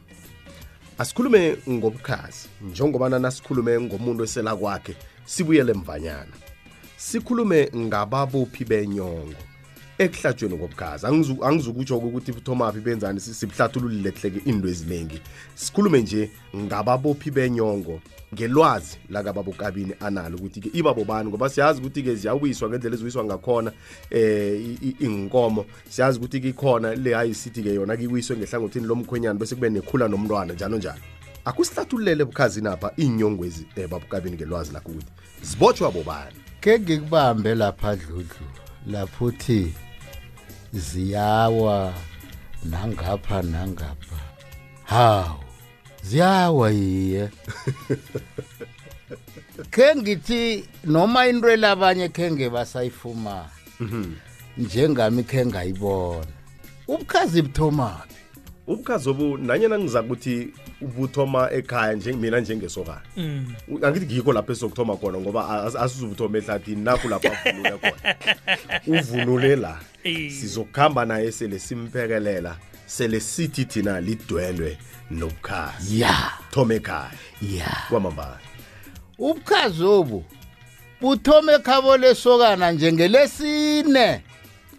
Asikhulume 0.99 1.57
ngobukhazi 1.69 2.49
njengobana 2.63 3.19
nasikhulume 3.19 3.81
ngomuntu 3.81 4.25
esela 4.25 4.57
kwakhe 4.57 4.97
sibuyele 5.25 5.73
mvanyana. 5.73 6.33
Sikhulume 6.97 7.71
ngababophi 7.77 8.65
benyongo. 8.65 9.54
Ekuhlatshweni 9.99 10.57
kobukhazi 10.59 11.07
Angizu- 11.07 11.45
angizukutsho-ke 11.45 12.07
ukuthi 12.07 12.33
thomaphi 12.33 12.81
benzani 12.81 13.21
si- 13.21 13.35
sibuhlathululile 13.35 14.11
kuhleke 14.11 14.51
into 14.51 14.69
eziningi. 14.69 15.21
Sikhulume 15.55 16.03
nje 16.03 16.31
ngababophi 16.57 17.31
benyongo 17.31 18.01
ngelwazi 18.35 18.97
lakababokabini 19.11 19.95
analo 20.01 20.37
ukuthi-ke 20.37 20.71
ibabo 20.79 21.05
bani 21.05 21.29
ngoba 21.29 21.49
siyazi 21.49 21.81
ukuthi-ke 21.81 22.15
ziyawiswa 22.15 22.69
ngendlela 22.69 22.95
eziwiswa 22.97 23.25
ngakhona 23.25 23.73
eh 24.11 24.61
i- 24.61 24.79
i- 24.89 24.97
inkomo 25.07 25.65
siyazi 25.91 26.19
ukuthi-ke 26.19 26.49
ikhona 26.49 26.95
le 26.95 27.17
ayisithi-ke 27.17 27.75
yona 27.75 27.97
kiwiswe 27.97 28.37
ngehlangothini 28.37 28.87
lomkhwenyana 28.87 29.39
bese 29.39 29.55
kube 29.55 29.71
nekhula 29.71 30.09
nomntwana 30.09 30.53
njalo 30.55 30.77
njalo. 30.77 31.01
Akusihlathululele 31.45 32.23
ebukhazini 32.23 32.69
apha 32.69 32.93
iinyongwezi 32.99 33.67
um 33.77 33.87
babukabini 33.89 34.37
ngelwazi 34.37 34.73
lakho 34.73 34.91
ukuthi 34.91 35.07
zibotshwa 35.43 35.91
bobani? 35.93 36.37
Ke 36.61 36.79
ngikubambe 36.81 37.55
lapha 37.55 37.97
dludlu 37.97 38.47
lapho 38.87 39.25
uthi 39.25 39.73
ziyawa. 40.75 41.95
Nangapha 42.65 43.43
nangapha. 43.43 44.17
Hawu 44.85 45.41
ziyawa 46.03 46.71
yiye 46.71 47.29
ke 49.71 49.95
ngithi 49.97 50.65
noma 50.85 51.27
into 51.27 51.49
elabanye 51.51 52.09
khe 52.09 52.31
ngebasayifumana 52.31 53.49
njengami 54.59 55.23
khe 55.25 55.47
ngayibona. 55.47 56.27
Ubukhazi 56.89 57.43
buthomaphi 57.43 58.15
ubukhazi 58.67 59.09
obu 59.11 59.39
nanyena 59.39 59.79
ngiza 59.79 60.03
ukuthi 60.03 60.49
ubuthoma 60.81 61.51
ekhaya 61.53 61.97
mina 61.97 62.41
njengesokana 62.41 63.01
Mm. 63.17 63.55
angithi 63.83 64.07
ngikho 64.07 64.33
lapho 64.33 64.53
esokuthoma 64.53 64.97
khona 64.97 65.19
ngoba 65.19 65.41
as- 65.67 65.77
asizubuthoma 65.77 66.39
ehlathini 66.39 66.83
nakho 66.83 67.09
lapho 67.09 67.29
avunule 67.29 67.79
khona. 67.79 68.15
Uvunule 69.01 69.57
la. 69.57 69.81
Sizokuhamba 70.09 71.05
naye 71.05 71.33
sele 71.33 71.59
simphekelela 71.59 72.57
sele 72.87 73.21
sithi 73.21 73.65
thina 73.65 74.01
lidwendwe 74.01 74.79
nobukhazi. 75.11 76.01
Ya. 76.01 76.15
Thoma 76.51 76.75
ekhaya. 76.75 77.11
Ya. 77.43 77.77
Kwamambala. 77.89 78.39
Ubukhazi 79.19 79.85
obu 79.85 80.25
buthoma 81.01 81.53
ekhabo 81.53 81.97
lesokana 81.97 82.71
njengelesine 82.73 84.23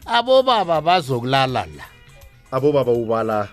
abobaba 0.06 0.82
bazokulala 0.82 1.66
la. 1.66 1.84
Abobaba 2.52 2.92
ubala 2.92 3.48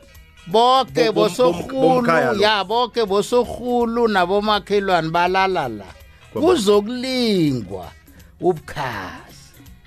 boke 0.47 1.13
Bo- 1.13 1.29
bom- 1.29 1.53
bom- 1.53 1.69
bomkhaya 1.71 2.27
bosorhulu 2.27 2.35
lo. 2.35 2.43
ya 2.43 2.65
boke 2.65 3.05
bosorhulu 3.07 4.09
nabomakhelwane 4.09 5.11
balala 5.11 5.69
la. 5.69 5.85
Kwaba- 6.33 6.47
kuzokulingwa 6.47 7.93
ubukhazi. 8.41 9.22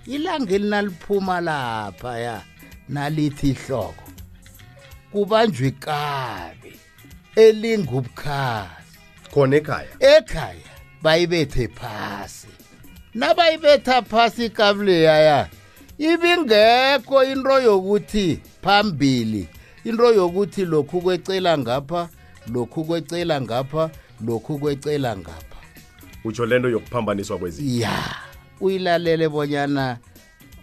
Ilanga 0.05 0.55
elinaliphuma 0.55 1.41
lapha 1.41 2.19
ya 2.19 2.41
nalithi 2.89 3.49
ihloko. 3.49 4.03
Kubanjwe 5.11 5.67
ikabi 5.67 6.79
elingubukhazi. 7.35 8.97
Khona 9.33 9.55
ekhaya? 9.55 9.87
Ekhaya 9.99 10.69
bayibethe 11.01 11.67
phasi. 11.67 12.47
Nabayibetha 13.13 14.01
phasi 14.01 14.45
ikabuleya 14.45 15.17
ya 15.19 15.49
ibingekho 15.97 17.23
into 17.23 17.59
yokuthi 17.61 18.39
phambili 18.61 19.47
into 19.83 20.13
yokuthi 20.13 20.65
lokhu 20.65 21.01
kwecela 21.01 21.57
ngapha 21.57 22.09
lokhu 22.53 22.83
kwecela 22.85 23.41
ngapha 23.41 23.89
lokhu 24.25 24.59
kwecela 24.59 25.17
ngapha. 25.17 25.55
Utsho 26.23 26.45
lento 26.45 26.69
yokuphambaniswa 26.69 27.37
kwezinto 27.37 27.81
ya. 27.81 28.15
Uyilalele 28.61 29.29
bonyana 29.29 29.97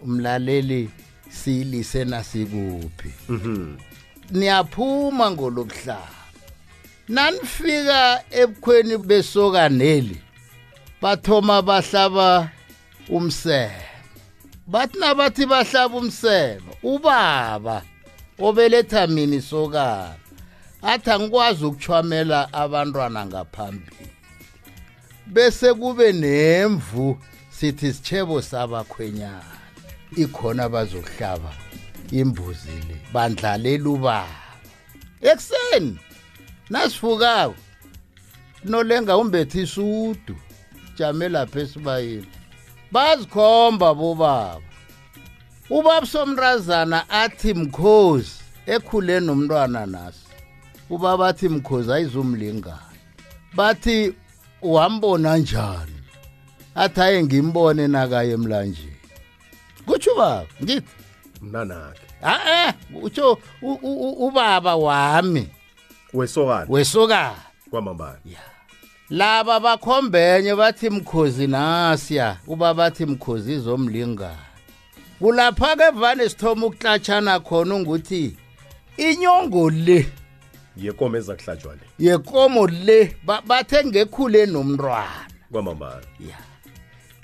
umlaleli 0.03 0.91
siyilise 1.31 2.05
nasikuphi. 2.05 3.11
Niyaphuma 4.31 5.31
ngolobuhlaba 5.31 6.23
nanifika 7.09 8.25
ebukhweni 8.31 8.99
besokaneli 8.99 10.21
bathoma 11.03 11.63
bahlaba 11.63 12.51
umseme. 13.09 13.85
Bathi 14.67 14.99
nabathi 14.99 15.47
bahlaba 15.47 15.97
umseme 15.97 16.73
ubaba 16.83 17.83
obeletha 18.39 19.07
mina 19.07 19.37
isokana 19.37 20.15
athi 20.83 21.11
angikwazi 21.11 21.65
ukuchwamela 21.65 22.53
abantwana 22.53 23.27
ngaphambili. 23.27 24.09
Bese 25.27 25.75
kube 25.75 26.13
nemvu 26.13 27.19
sithi 27.63 27.93
sitshebo 27.93 28.43
sabakhwenyana 28.43 29.57
ikhona 30.17 30.69
bazokuhlaba 30.69 31.53
imbuzi 32.11 32.77
le 32.89 32.97
bandlalela 33.13 33.89
ubaba 33.91 34.43
ekuseni 35.31 35.99
nasifukako 36.71 37.55
nolenga 38.65 39.17
umbethe 39.17 39.63
isudu 39.63 40.37
jame 40.99 41.29
lapha 41.29 41.61
esibayeni. 41.61 42.27
Bazikhomba 42.93 43.95
bobaba. 43.95 44.61
Ubaba 45.71 46.07
somrazana 46.07 47.11
athi 47.11 47.55
mkhozi 47.55 48.35
ekhule 48.67 49.21
nomntwana 49.21 49.87
nasi. 49.87 50.27
Ubaba 50.91 51.29
athi 51.29 51.49
mkhozi 51.49 51.93
ayizumlingana 51.93 52.93
bathi 53.55 54.15
wambona 54.63 55.37
njani? 55.37 55.92
Athi 56.75 57.01
aye 57.01 57.23
ngimbone 57.23 57.89
nakaye 57.89 58.33
emlanjeni 58.33 58.97
kutsho 59.87 60.13
ubaba 60.15 60.47
ngithi 60.63 60.87
mnanakhe. 61.43 62.01
A-e 62.23 62.75
utsho 63.03 63.39
u- 63.63 63.73
u- 63.83 64.09
u- 64.09 64.27
ubaba 64.27 64.77
wami. 64.77 65.49
Wesokana. 66.15 66.67
Wesokana. 66.69 67.35
Kwamambala. 67.71 68.19
Laba 69.11 69.61
bakhombenye 69.61 70.55
bathi 70.55 70.91
mkhozi 70.91 71.47
nasiya 71.47 72.37
uba 72.47 72.75
bathi 72.75 73.07
mkhozi 73.07 73.53
izomlingana 73.55 74.39
kulapha-ke 75.19 75.91
vane 75.91 76.29
sithoma 76.29 76.67
ukutlatshana 76.67 77.41
khona 77.41 77.75
unguthi 77.75 78.37
inyongo 78.97 79.71
le. 79.71 80.13
Yekomo 80.77 81.17
ezakuhlatshwa 81.17 81.75
le. 81.75 81.81
Yekomo 81.99 82.67
le 82.67 83.17
ba- 83.25 83.43
bathe 83.47 83.85
ngekhule 83.85 84.47
nomntwana. 84.47 85.27
Kwamambala. 85.53 86.03
Ya. 86.21 86.39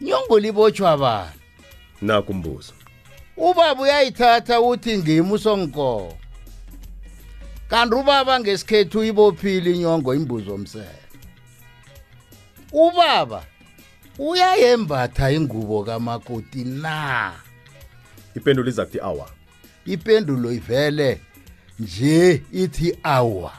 Inyongo 0.01 0.39
libotshwa 0.39 0.97
bani? 0.97 1.31
Nakho 2.03 2.33
umbuzo 2.33 2.73
ubaba 3.37 3.83
uyayithatha 3.83 4.61
uthi 4.61 4.99
ngimi 4.99 5.33
usonkomo 5.33 6.19
kanti 7.69 7.95
ubaba 7.95 8.41
ngesikhethu 8.41 8.99
uyibophile 8.99 9.71
inyongo 9.73 10.15
imbuzo 10.15 10.55
omsele 10.55 11.03
ubaba 12.73 13.45
uyayembatha 14.19 15.31
ingubo 15.31 15.85
kamakoti 15.85 16.65
na? 16.65 17.33
Ipendulo 18.35 18.69
iza 18.69 18.85
kuthi 18.85 19.01
awa. 19.01 19.31
Ipendulo 19.87 20.53
ivele 20.53 21.21
nje 21.79 22.43
ithi 22.53 22.99
awa. 23.03 23.53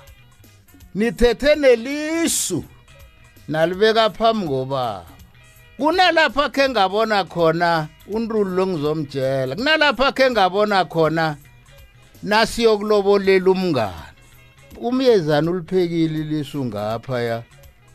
Nithethe 0.95 1.55
nelisu 1.55 2.63
nalibeka 3.47 4.09
phambi 4.09 4.47
kobaba. 4.47 5.05
Kunalapha 5.79 6.49
khe 6.49 6.69
ngabona 6.69 7.23
khona 7.23 7.87
unrulu 8.11 8.51
lo 8.55 8.67
ngizomtshela 8.67 9.55
kunalapha 9.55 10.11
khe 10.11 10.25
ngabona 10.31 10.85
khona 10.85 11.25
nasiyokulobolela 12.23 13.51
umngane 13.51 14.19
umyezana 14.87 15.51
uliphekile 15.51 16.19
ilisu 16.19 16.65
ngaphaya 16.65 17.43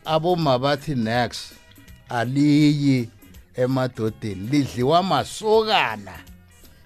aboma 0.04 0.58
bathi 0.58 0.94
next 0.94 1.52
aliyi 2.08 3.08
emadodeni 3.54 4.48
lidliwa 4.50 5.02
masokana 5.02 6.14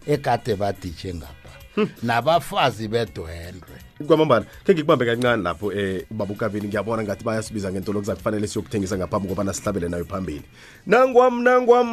egade 0.06 0.56
baditshe 0.56 1.14
ngapha. 1.14 1.52
nabafazi 2.02 2.88
bedwendwe 2.88 3.76
kwamambala 4.06 4.46
khe 4.64 4.74
ngikubambe 4.74 5.06
kancane 5.06 5.42
lapho 5.42 5.66
um 5.66 6.00
babukabini 6.10 6.68
ngiyabona 6.68 7.02
ngathi 7.02 7.24
bayasibiza 7.24 7.72
ngentolo 7.72 8.00
kuza 8.00 8.14
kufanele 8.14 8.46
siyokuthengisa 8.46 8.98
ngaphambi 8.98 9.28
kobana 9.28 9.52
sihlabele 9.52 9.88
nayo 9.88 10.04
phambili. 10.04 10.44
Nangwam 10.86 11.42
nangwam. 11.42 11.88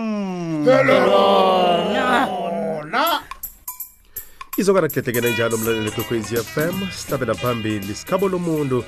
Izokana 4.57 4.87
kuhlehlekene 4.87 5.31
njalo 5.31 5.57
mlaleli 5.57 5.91
kwekhwezi 5.91 6.37
fm 6.37 6.91
sihlabela 6.91 7.33
phambili. 7.33 7.95
Sikhabo 7.95 8.29
lomuntu 8.29 8.83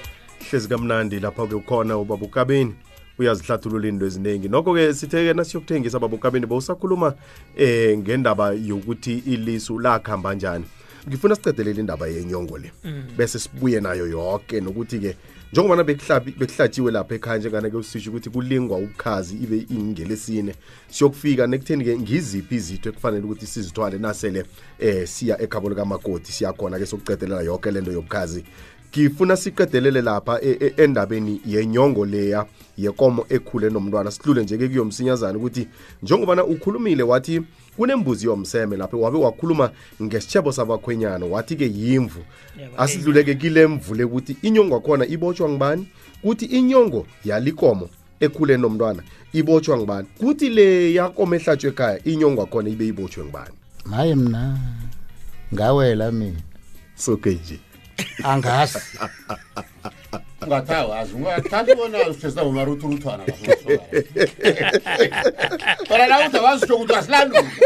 hlezi 0.50 0.68
kamnandi 0.68 1.20
lapho-ke 1.20 1.56
ukhona 1.56 1.98
ubabukabini 1.98 2.76
uyazihlathulula 3.20 3.88
into 3.88 4.06
eziningi 4.06 4.50
nokho-ke 4.50 4.94
sithe-ke 4.94 5.34
nasiyokuthengisa 5.34 6.00
babukabini 6.00 6.46
bowusakhuluma 6.46 7.14
um 7.60 7.98
ngendaba 7.98 8.52
yokuthi 8.52 9.18
ilisu 9.18 9.80
lakuhamba 9.80 10.34
njani 10.34 10.66
ngifuna 11.08 11.36
sicedelele 11.36 11.80
indaba 11.80 12.08
yenyongo 12.08 12.58
le. 12.58 12.72
Bese 13.18 13.40
sibuye 13.40 13.80
nayo 13.82 14.08
yonke 14.08 14.62
nokuthi-ke 14.62 15.16
njengobana 15.54 15.84
bekuhlatshiwe 15.84 16.92
lapha 16.92 17.16
ekhaya 17.16 17.38
njengana-ke 17.38 17.78
usisho 17.78 18.10
ukuthi 18.10 18.30
kulingwa 18.30 18.78
ubukhazi 18.78 19.36
ibe 19.36 19.66
ingelesine 19.70 20.56
siyokufika 20.90 21.48
nekutheni-ke 21.48 21.98
ngiziphi 21.98 22.56
izitho 22.56 22.90
ekufanele 22.90 23.24
ukuthi 23.24 23.46
sizithwale 23.46 23.98
nasele 23.98 24.46
eh 24.80 25.08
siya 25.08 25.42
ekhabo 25.42 25.70
likamakoti 25.70 26.32
siyakhona-ke 26.32 26.86
sokucedelela 26.86 27.42
yonke 27.42 27.72
lento 27.72 27.92
yobukhazi. 27.92 28.44
Ngifuna 28.98 29.38
siqedelele 29.38 30.02
lapha 30.02 30.42
e- 30.42 30.58
e- 30.60 30.74
endabeni 30.84 31.42
yenyongo 31.46 32.06
leya 32.06 32.46
yekomo 32.78 33.26
ekhule 33.30 33.70
nomntwana. 33.70 34.12
Sidlule 34.12 34.44
nje-ke 34.44 34.68
kuyomsinyazana 34.68 35.38
ukuthi 35.38 35.68
njengobana 36.04 36.46
ukhulumile 36.46 37.04
wathi 37.04 37.42
kunembuzi 37.78 38.26
yomseme 38.26 38.78
lapho 38.78 39.00
wabe 39.00 39.18
wakhuluma 39.18 39.72
ngesitshebo 40.02 40.52
sabakhwenyana 40.52 41.26
wathi-ke 41.26 41.72
yimvu. 41.76 42.20
Asidluleke 42.78 43.36
kile 43.36 43.68
mvu 43.68 43.96
le 43.96 44.04
ukuthi 44.04 44.38
inyongo 44.42 44.76
yakhona 44.76 45.06
ibotshwa 45.06 45.50
ngibani 45.50 45.88
kuthi 46.22 46.46
inyongo 46.46 47.06
yalikomo 47.26 47.90
ekhule 48.20 48.58
nomntwana 48.58 49.04
ibotshwa 49.34 49.78
ngibani 49.78 50.08
kuthi 50.18 50.50
le 50.50 50.94
yakomo 50.94 51.36
ehlatshwe 51.36 51.70
ekhaya 51.70 52.04
inyongo 52.04 52.42
yakhona 52.42 52.70
ibe 52.70 52.88
ibotshwe 52.88 53.24
ngibani 53.24 53.56
maye 53.86 54.16
mna 54.16 54.58
ngawela 55.54 56.12
mina. 56.12 56.40
Soke 56.96 57.30
nje. 57.30 57.60
Angazi 58.24 58.80
ungathi 60.42 60.74
awazi 60.74 61.14
ungathathi 61.14 61.76
bona 61.76 62.10
usesa 62.10 62.44
umaruthuluthwana 62.44 63.24
bona 65.90 66.08
na 66.08 66.20
uthi 66.28 66.38
awazisho 66.38 66.76
ukuthi 66.76 66.96
asilanduke 66.96 67.62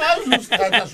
wazusithatha 0.00 0.86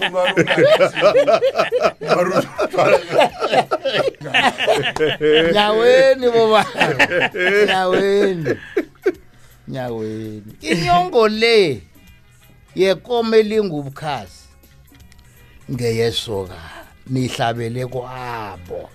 nyaweni 5.52 6.30
boba 6.30 6.66
nyaweni. 7.66 8.56
Nyaweni. 9.68 10.52
Inyongo 10.60 11.28
le 11.28 11.82
yekomo 12.74 13.36
elingubukhazi 13.36 14.48
ngeyesoka 15.70 16.60
nihlabele 17.06 17.86
kwabo. 17.86 18.90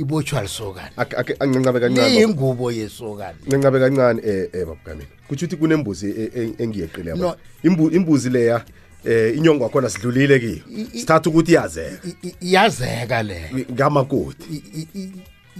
Ibotshwa 0.00 0.42
lisokana 0.42 0.90
Ake- 0.96 1.36
ancancabe 1.40 1.80
kancane 1.80 2.08
liyingubo 2.08 2.72
yesokana 2.72 3.34
ncancabe 3.46 3.78
kancane 3.80 4.22
eh 4.26 4.48
eh 4.52 4.66
babukamini 4.66 5.08
kutsho 5.28 5.46
ukuthi 5.46 5.56
kunembuzi 5.56 6.10
e- 6.10 6.30
e- 6.36 6.54
engiyeqile 6.62 7.14
No. 7.14 7.26
yabo 7.26 7.36
Imbu- 7.64 7.94
imbuzi 7.94 8.30
leya 8.30 8.64
eh 9.04 9.36
inyongo 9.36 9.64
yakhona 9.64 9.90
sidlulile 9.90 10.38
kiyo 10.38 10.58
sithatha 10.92 11.30
ukuthi 11.30 11.52
i- 11.52 12.34
iyazeka 12.40 13.22
le. 13.22 13.66
Ngamakoti. 13.72 14.62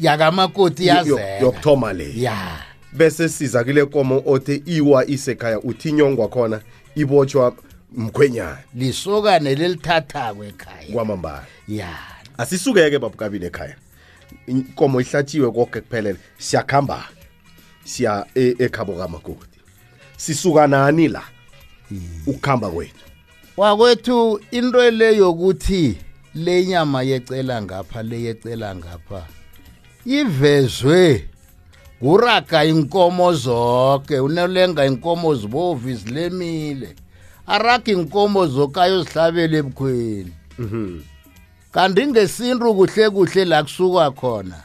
Yakamakoti 0.01 0.86
Yo- 0.86 0.95
iyazeka. 0.95 1.39
yokuthoma 1.41 1.93
le. 1.93 2.12
Ya. 2.16 2.59
Bese 2.93 3.28
siza 3.28 3.64
kule 3.64 3.84
komo 3.86 4.22
othe 4.26 4.62
iwa 4.66 5.07
isekhaya 5.07 5.61
uthi 5.61 5.89
inyongo 5.89 6.22
yakhona 6.22 6.61
ibotshwa 6.97 7.55
mkhwenyana. 7.93 8.59
Lisokane 8.74 9.55
lelithathako 9.55 10.45
ekhaya. 10.45 10.93
Kwamambala. 10.93 11.47
Ya. 11.68 11.89
Asisuke-ke 12.39 12.99
babukabini 12.99 13.47
ekhaya. 13.47 13.76
Inkomo 14.49 15.01
ihlatshiwe 15.01 15.51
konke 15.51 15.80
kuphelele 15.80 16.18
siyakhamba 16.38 17.05
siya 17.84 18.26
e- 18.34 18.55
ekhabo 18.59 18.92
kamakoti 18.92 19.59
sisuka 20.16 20.66
nani 20.66 21.09
la? 21.09 21.22
Ukukhamba 22.26 22.70
kwethu. 22.70 23.05
Wakwethu 23.57 24.40
into 24.51 24.90
le 24.90 25.16
yokuthi 25.16 25.96
le 26.34 26.66
nyama 26.66 27.03
yecela 27.03 27.62
ngapha 27.62 28.03
le 28.03 28.22
yecela 28.22 28.74
ngapha 28.74 29.26
ivezwe 30.07 31.28
nguraga 32.03 32.64
inkomo 32.64 33.32
zonke 33.34 34.20
unolenga 34.20 34.86
inkomo 34.86 35.34
zibovu 35.34 35.94
zilemile. 35.94 36.96
Araga 37.46 37.92
inkomo 37.92 38.46
zonke 38.46 38.80
ayozihlabela 38.80 39.57
ebukhweni. 39.59 40.32
Kanti 41.73 42.07
ngesintu 42.07 42.75
kuhle 42.75 43.11
kuhle 43.11 43.45
la 43.45 43.62
kusuka 43.62 44.11
khona. 44.11 44.62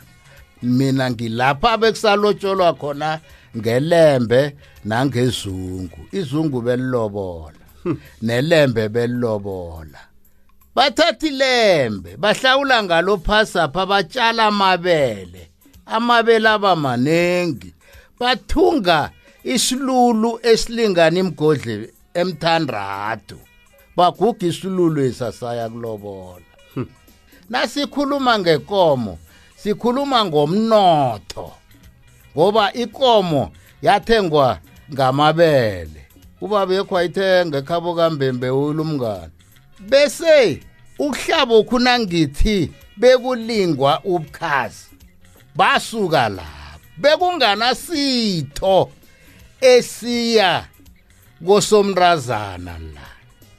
Mina 0.62 1.12
ngilapha 1.12 1.78
bekusalotsholwa 1.78 2.74
khona 2.74 3.20
ngelembe 3.58 4.56
nangezungu. 4.86 6.00
Izungu 6.12 6.62
belilobola. 6.62 7.64
Nelembe 8.22 8.90
belilobola. 8.90 10.00
Bathatha 10.76 11.28
ilembe 11.28 12.18
bahlawula 12.18 12.84
ngalo 12.84 13.18
phasapha 13.18 13.86
batshala 13.86 14.46
amabele. 14.46 15.50
Amabele 15.86 16.50
aba 16.50 16.76
manengi. 16.76 17.74
Bathunga 18.20 19.10
isilulu 19.44 20.40
esilingana 20.44 21.20
imgodle 21.20 21.94
emthandathu. 22.14 23.38
Baguga 23.96 24.48
isilulu 24.48 25.02
esasaya 25.02 25.70
kulobola. 25.70 26.53
Nasikhuluma 27.50 28.40
ngekomo 28.40 29.18
sikhuluma 29.56 30.26
ngomnotho 30.26 31.52
ngoba 32.36 32.74
ikomo 32.74 33.52
yathengwa 33.82 34.60
ngamabele. 34.94 36.06
Ubaba 36.42 36.74
yekho 36.74 36.98
ayithenga 36.98 37.58
ekhabo 37.58 37.96
kambembe 37.96 38.50
ulumngane 38.50 39.32
bese 39.80 40.60
ukuhlabo 41.00 41.64
khuna 41.64 42.00
ngithi 42.00 42.72
bekulingwa 42.98 44.02
ubukhazi 44.04 44.86
basuka 45.56 46.30
lapho. 46.30 46.80
Bekunganasitho 46.98 48.92
esiya 49.62 50.66
kosomrazana 51.46 52.80
la. 52.96 53.08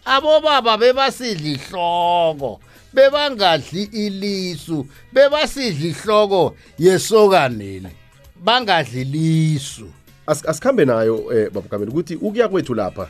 Abobaba 0.05 0.77
bebasidla 0.77 1.49
ihloko 1.49 2.61
bebangadli 2.95 3.83
ilisu 3.83 4.87
bebasidla 5.13 5.87
ihloko 5.89 6.57
yesokaneli 6.79 7.89
bangadli 8.45 9.05
lisu. 9.05 9.87
As- 10.27 10.49
asikhambe 10.49 10.85
nayo 10.85 11.33
eh 11.39 11.51
babukamela 11.51 11.91
ukuthi 11.91 12.15
ukuya 12.15 12.49
kwethu 12.49 12.75
lapha 12.75 13.09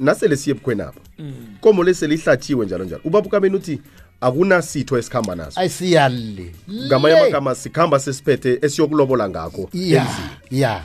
nasele 0.00 0.36
siye 0.36 0.56
ebukhwenapha 0.56 1.00
komo 1.60 1.84
leselihlathiwe 1.84 2.66
njalo 2.66 2.84
njalo. 2.84 3.00
Ubabukamela 3.04 3.56
uthi 3.56 3.80
akunasitho 4.20 4.98
esikhamba 4.98 5.34
naso. 5.34 5.60
Ayisiyale 5.60 6.54
ngamanye 6.70 7.18
amagama 7.18 7.54
sikhamba 7.54 7.98
sesiphethe 7.98 8.58
esiyokulobola 8.62 9.28
ngakho 9.28 9.68
ya 9.72 10.06
ya. 10.50 10.84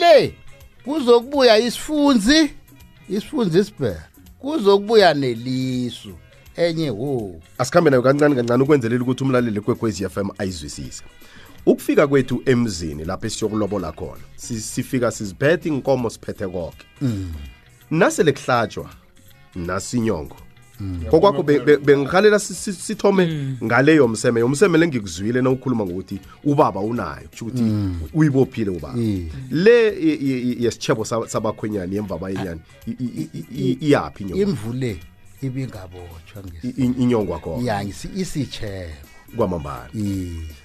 le. 0.00 0.34
Kuzokubuya 0.84 1.58
isifunzi 1.58 2.50
isifunzi 3.10 3.58
isibhera 3.58 4.08
kuzokubuya 4.38 5.14
nelisu. 5.14 6.12
Enye 6.56 6.90
wo. 6.90 7.40
Asikhambe 7.58 7.90
nayo 7.90 8.02
kancane 8.02 8.34
kancane 8.34 8.62
ukwenzelela 8.62 9.02
ukuthi 9.02 9.24
umlaleli 9.24 9.60
kwekwezi 9.60 10.08
FM 10.08 10.28
ayizwisise. 10.38 11.02
Ukufika 11.66 12.06
kwethu 12.06 12.42
emzini 12.46 13.04
lapho 13.04 13.26
esiyokulobola 13.26 13.92
khona 13.92 14.20
si- 14.36 14.60
sifika 14.60 15.10
siziphethe 15.10 15.68
inkomo 15.68 16.10
siphethe 16.10 16.46
konke 16.48 16.86
nasele 17.90 18.32
kuhlatshwa 18.32 18.90
nasinyongo. 19.54 20.36
Kokwakho 21.10 21.42
be- 21.42 21.60
be- 21.60 21.76
bengihalela 21.76 22.38
si- 22.38 22.54
si- 22.54 22.72
sithome 22.72 23.54
ngaleyo 23.64 24.08
mseme. 24.08 24.40
Yomseme 24.40 24.78
lengikuzwile 24.78 25.42
na 25.42 25.50
ukhuluma 25.50 25.84
ngokuthi 25.86 26.18
ubaba 26.44 26.80
unayo 26.80 27.28
kusho 27.30 27.44
ukuthi 27.44 27.62
uyibophile 28.14 28.70
ubaba. 28.70 28.94
Mm. 28.96 29.28
le 29.50 29.94
yesichebo 30.60 31.04
sa- 31.04 31.28
sabakhwenyani 31.28 31.94
yemvaba 31.96 32.30
yenyani 32.30 32.60
iyaphi 33.80 34.24
imvule. 34.24 34.96
Ibingabotshwa 35.46 36.42
ngesi 36.46 36.68
I- 36.68 36.84
i- 36.86 37.02
inyongo 37.02 37.32
wakhona 37.32 37.62
ya 37.72 37.82
isitshebo 37.82 38.92
kwamambala. 39.36 39.88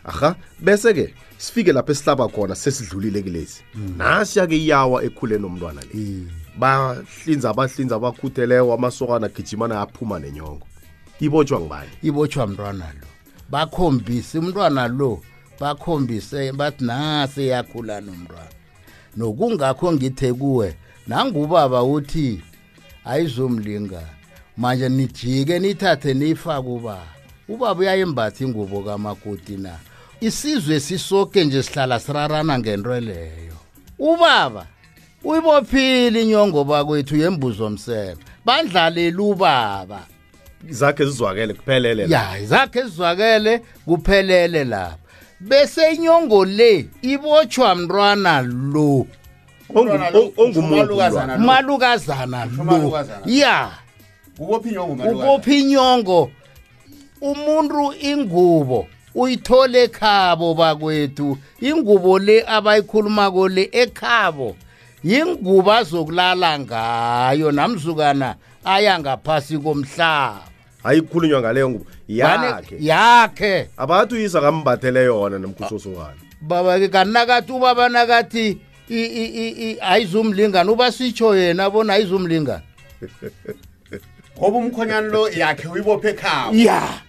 Aha 0.06 0.36
bese 0.60 0.94
ke 0.94 1.14
sifike 1.38 1.74
lapho 1.74 1.92
esihlaba 1.92 2.28
khona 2.28 2.56
sesidlulile 2.56 3.22
kulezi 3.22 3.62
nasiya 3.98 4.48
ke 4.48 4.58
iyawa 4.58 5.04
ekhuleni 5.04 5.42
nomntwana 5.42 5.82
le. 5.82 6.28
Bahlinza 6.58 7.50
abahlinza 7.50 7.96
abakhuteleyo 7.96 8.74
amasokana 8.74 9.26
agijimana 9.28 9.82
aphuma 9.82 10.20
nenyongo. 10.20 10.68
Ibotshwa 11.20 11.60
ngibani 11.60 11.90
ibotshwa 12.04 12.48
mntwana 12.48 12.86
lo. 12.94 13.08
Bakhombise 13.50 14.38
umntwana 14.40 14.88
lo 14.88 15.22
bakhombise 15.60 16.52
bathi 16.52 16.84
nase 16.86 17.46
yakhula 17.48 18.02
nomntwana. 18.02 18.52
Nokungakho 19.18 19.92
ngithe 19.94 20.34
kuwe 20.34 20.76
nangubaba 21.08 21.84
uthi 21.84 22.42
ayizomlinga. 23.06 24.02
Manje 24.60 24.90
nijike 24.90 25.60
nithathe 25.60 26.14
niyifake 26.14 26.68
ubaba 26.68 27.08
ubaba 27.50 27.80
uyayembatha 27.80 28.44
ingubo 28.46 28.82
kamakoti 28.82 29.58
na. 29.58 29.76
Isizwe 30.22 30.80
sisoke 30.80 31.46
nje 31.46 31.64
sihlala 31.64 32.00
sirarana 32.00 32.60
ngento 32.60 33.00
leyo. 33.00 33.56
Ubaba 34.00 34.66
uyibophile 35.24 36.22
inyongo 36.24 36.64
bakwethu 36.64 37.16
yembuzo 37.16 37.70
mseme 37.70 38.16
bandlalela 38.46 39.22
ubaba 39.24 40.02
zakhe 40.70 41.06
zizwakele 41.06 41.54
kuphelele 41.54 42.08
la. 42.08 42.18
ya 42.18 42.46
zakhe 42.46 42.84
sizwakele 42.84 43.62
kuphelele 43.86 44.64
lapha 44.64 44.98
bese 45.40 45.94
inyongo 45.94 46.46
le 46.46 46.86
ibotshwa 47.02 47.76
mntwana 47.76 48.42
lo. 48.42 49.06
Umalukazana 49.70 50.10
lo. 50.10 50.34
lo. 50.38 50.60
umalukazana 50.60 52.46
lo. 52.46 52.62
Umalukazana 52.62 53.26
lo. 53.26 53.32
ya 53.34 53.72
ubophi 54.40 54.70
inyongo 54.70 55.04
ubopha 55.12 55.52
inyongo 55.54 56.32
umuntu 57.22 57.94
ingubo 58.02 58.88
uyithole 59.16 59.84
ekhabo 59.84 60.54
bakwethu. 60.54 61.38
Ingubo 61.62 62.20
le 62.20 62.44
abayikhulumako 62.48 63.48
le 63.50 63.70
ekhabo 63.72 64.56
yingubo 65.04 65.72
azokulala 65.74 66.60
ngayo 66.60 67.52
namzukana 67.52 68.36
aya 68.66 69.00
ngaphasi 69.00 69.58
komhlaba. 69.58 70.44
Ayikhulunywa 70.84 71.40
ngaleyo 71.42 71.70
ngubo. 71.70 71.86
Yakhe. 72.08 72.76
yakhe. 72.80 73.70
Abathi 73.78 74.16
uyisa 74.16 74.42
kambathele 74.42 75.04
yona 75.04 75.38
nomkhusosokana 75.40 76.16
baba 76.42 76.80
ke 76.80 76.88
kanakathi 76.88 77.52
ubaba 77.52 77.90
nakathi 77.90 78.58
i- 78.90 79.12
i- 79.22 79.34
i- 79.44 79.56
i- 79.72 79.78
ayizumlingana 79.82 80.72
uba 80.72 80.92
sitsho 80.92 81.36
yena 81.36 81.70
bona 81.70 81.94
ayizumlingana 81.94 82.62
ngoba 84.40 84.58
umkhonyana 84.58 85.08
lo 85.08 85.30
yakhe 85.30 85.68
uyibophe 85.68 86.10
ekhabo. 86.10 86.56
Ya. 86.56 87.02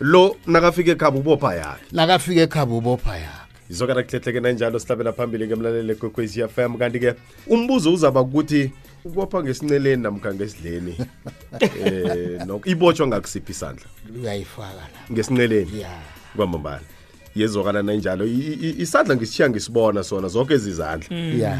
Lo 0.00 0.36
nakafika 0.46 0.90
ekhaba 0.90 1.18
ubopha 1.18 1.54
yakhe 1.54 1.84
nakafika 1.92 2.40
ekhaba 2.40 2.74
ubopha 2.74 3.16
yakhe 3.18 3.40
izokana 3.70 4.02
kuhlehleke 4.02 4.40
nanjalo 4.40 4.78
sihlabela 4.78 5.12
phambili 5.12 5.46
ngemlaleli 5.46 5.94
kwekwezi 5.94 6.48
FM 6.48 6.78
kanti-ke 6.78 7.14
umbuzo 7.46 7.92
uzaba 7.92 8.20
ukuthi 8.20 8.72
ubopha 9.04 9.42
ngesinceleni 9.42 10.02
namkha 10.02 10.34
ngesidleni 10.34 10.96
eh 11.60 12.46
no 12.46 12.60
ibotshwa 12.64 13.06
ngakusiphi 13.06 13.52
isandla? 13.52 13.86
Uyayifaka 14.22 14.74
la. 14.74 15.12
Ngesinceleni? 15.12 15.80
Ya. 15.80 15.98
Kwamambala. 16.36 16.80
Yezokana 17.36 17.82
nanjalo. 17.82 18.26
Isandla 18.78 19.16
ngisitshiya 19.16 19.50
ngisibona 19.50 20.02
sona 20.02 20.28
zonke 20.28 20.54
ezizandla 20.54 21.08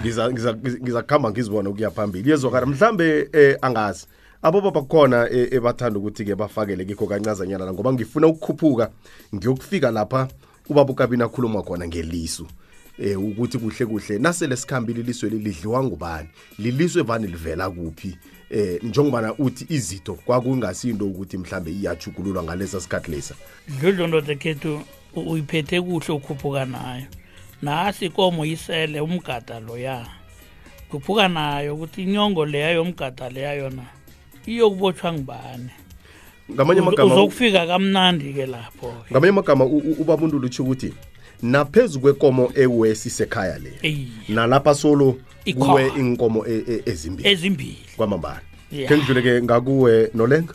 ngiza 0.00 0.30
ngiza 0.30 0.54
ngiza 0.54 1.02
kuhamba 1.02 1.30
ngizibona 1.30 1.70
ukuya 1.70 1.90
phambili. 1.90 2.30
Yezokana 2.30 2.66
mhlambe 2.66 3.28
eh 3.32 3.56
angazi 3.62 4.06
abo 4.43 4.61
baba 4.61 4.82
khona 4.82 5.28
eh, 5.30 5.49
ebathanda 5.53 5.99
ukuthi 5.99 6.24
ke 6.24 6.34
bafakele 6.34 6.84
kikho 6.84 7.07
kancazanyana 7.07 7.64
la 7.64 7.72
ngoba 7.72 7.93
ngifuna 7.93 8.26
ukukhuphuka 8.26 8.91
ngiyokufika 9.34 9.91
lapha 9.91 10.28
ubaba 10.68 10.93
ukabini 10.93 11.22
akhuluma 11.22 11.62
khona 11.62 11.86
ngelisu. 11.86 12.47
Eh 12.99 13.20
ukuthi 13.20 13.59
kuhle 13.59 13.86
kuhle 13.86 14.18
nasele 14.18 14.57
sikhambile 14.57 15.01
iliswe 15.01 15.30
lidliwa 15.30 15.84
ngubani? 15.84 16.28
Liliswe 16.59 17.03
vani 17.03 17.26
livela 17.26 17.70
kuphi? 17.70 18.18
Eh 18.51 18.82
njengobana 18.82 19.34
uthi 19.34 19.66
izitho 19.68 20.14
kwakungasinto 20.14 21.07
ukuthi 21.07 21.38
mhlambe 21.38 21.70
iyachugululwa 21.70 22.43
ngalesa 22.43 22.80
sikhathi 22.80 23.11
lesa. 23.11 23.34
Dludlu 23.80 24.07
ndoda 24.07 24.34
khethu 24.34 24.80
uyiphethe 25.16 25.80
kuhle 25.80 26.14
ukhuphuka 26.14 26.64
nayo. 26.64 27.07
Nasi 27.62 28.07
ikomo 28.07 28.45
yisele 28.45 29.01
umgada 29.01 29.61
loya. 29.61 30.07
Khuphuka 30.91 31.28
nayo 31.28 31.74
ukuthi 31.74 32.03
inyongo 32.03 32.47
leya 32.47 32.70
yomgada 32.70 33.28
leya 33.30 33.53
yona 33.53 33.99
iyokubotshwa 34.47 35.12
ngibani 35.12 35.70
ngamanye 36.53 36.80
amagama 36.80 37.14
uzokufika 37.14 37.66
kamnandi-ke 37.66 38.47
lapho. 38.47 38.95
Ngamanye 39.11 39.30
amagama 39.30 39.64
u- 39.64 39.78
u- 39.78 39.97
ubaba 40.01 40.26
lutsho 40.26 40.62
ukuthi 40.62 40.95
naphezu 41.43 42.01
kwekomo 42.01 42.53
ewesi 42.55 43.11
sekhaya 43.11 43.59
le 43.59 43.72
nalapha 44.28 44.74
solo 44.74 45.18
kuwe 45.59 45.88
inkomo 45.99 46.47
e- 46.47 46.64
e- 46.68 46.82
ezimbili. 46.86 47.28
Ezimbili. 47.28 47.78
Kwamambala. 47.97 48.41
Ya. 48.72 48.88
ke 48.88 49.22
ke 49.22 49.43
ngakuwe 49.43 50.11
nolenga. 50.14 50.55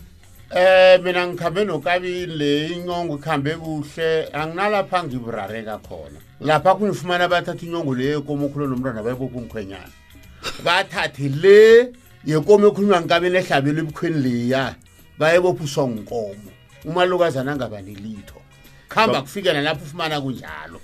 Eh 0.56 1.02
mina 1.04 1.28
ngikhambe 1.28 1.66
nokabini 1.66 2.26
le 2.26 2.68
inyongo 2.68 3.16
ikhambe 3.16 3.56
kuhle. 3.56 4.28
Anginalapha 4.34 5.04
ngiburareka 5.04 5.78
khona 5.78 6.20
lapha 6.42 6.76
kunifumana 6.76 7.28
bathatha 7.28 7.66
inyongo 7.66 7.96
le 7.96 8.06
yekomo 8.06 8.46
okhulwe 8.46 8.68
nomntwana 8.68 9.04
bayibopha 9.04 9.38
umkhwenyana 9.38 9.90
bathathe 10.64 11.30
le 11.30 11.92
yekomo 12.26 12.68
ekhulunywa 12.68 13.00
nkabeni 13.00 13.38
ehlabelwe 13.38 13.82
ebukhweni 13.82 14.18
leya 14.26 14.76
baye 15.20 15.40
bayebopha 15.40 15.82
nkomo 15.88 16.50
umalukazana 16.86 17.52
angaba 17.52 17.82
nelitho. 17.82 18.42
Khamba 18.90 19.22
kufikela 19.22 19.62
lapho 19.62 19.84
ufumana 19.86 20.22
kunjalo. 20.22 20.80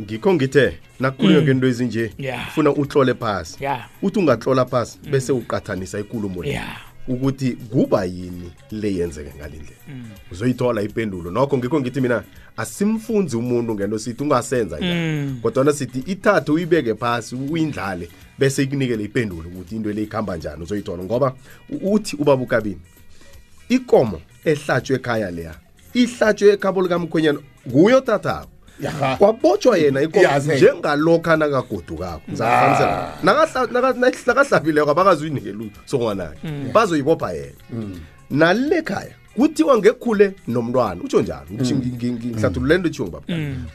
Ngikho 0.00 0.34
ngithe 0.34 0.78
nakukhulunywa 1.00 1.42
ngento 1.42 1.66
ezinje 1.66 2.12
Yeah. 2.18 2.50
funa 2.54 2.70
utlole 2.70 3.14
phasi. 3.14 3.64
Yeah. 3.64 3.88
uthi 4.02 4.18
ungatlola 4.18 4.64
phasi 4.64 4.98
bese 5.10 5.32
uqathanisa 5.32 5.98
ikulumo 6.00 6.42
le. 6.42 6.48
Yeah. 6.50 6.85
Ukuthi 7.08 7.52
kuba 7.52 8.04
yini 8.04 8.50
le 8.70 8.94
yenzeke 8.94 9.32
ngalindlela 9.38 9.80
uzoyithola 10.32 10.82
ipendulo. 10.82 11.30
Nokho 11.30 11.58
ngikho 11.58 11.80
ngithi 11.80 12.00
mina 12.00 12.22
asimfunzi 12.56 13.36
umuntu 13.36 13.74
ngento 13.74 13.98
sithi 13.98 14.22
ungasenza 14.22 14.78
njalo. 14.78 14.94
Kodwana 15.42 15.72
sithi 15.72 15.98
ithathe 15.98 16.52
uyibeke 16.52 16.94
phasi 16.94 17.34
uyindlale 17.34 18.08
bese 18.38 18.62
ikunikele 18.62 19.04
ipendulo 19.04 19.48
ukuthi 19.48 19.76
into 19.76 19.92
le 19.92 20.02
ikhamba 20.02 20.36
njani 20.36 20.62
uzoyithola. 20.62 21.02
Ngoba 21.04 21.34
u- 21.70 21.92
uthi 21.92 22.16
ubaba 22.16 22.42
ukabini 22.42 22.80
ikomo 23.68 24.20
ehlatshwe 24.44 24.96
ekhaya 24.96 25.30
leya 25.30 25.54
ihlatshwe 25.94 26.48
ekhabo 26.52 26.82
likamkhwenyana 26.82 27.38
nguyo 27.68 28.00
tathako 28.00 28.48
yaha. 28.80 29.16
Kwabotshwa 29.16 29.78
yena 29.78 30.02
ikomo 30.02 30.22
Yazi. 30.24 30.52
njengalokha 30.52 31.36
nakagodukako 31.36 32.20
ngizakufanisela 32.28 33.12
Nakahla- 33.24 33.72
naka- 33.72 34.16
nakahlabileko 34.26 34.90
abakazuyinike 34.90 35.54
sokwanakhe 35.84 36.38
bazoyibopha 36.72 37.32
yena. 37.32 37.52
Nale 38.30 38.82
khaya 38.82 39.14
kuthiwa 39.36 39.78
ngekhule 39.78 40.32
nomntwana 40.48 41.02
utsho 41.02 41.20
njalo? 41.22 41.46
Ngithi 41.52 41.74
ngi- 41.74 41.92
ngi- 41.96 42.10
ngi- 42.12 42.26
ngihlathulule 42.32 42.74
into 42.74 42.88
etshiwo 42.88 43.08
baba. 43.10 43.24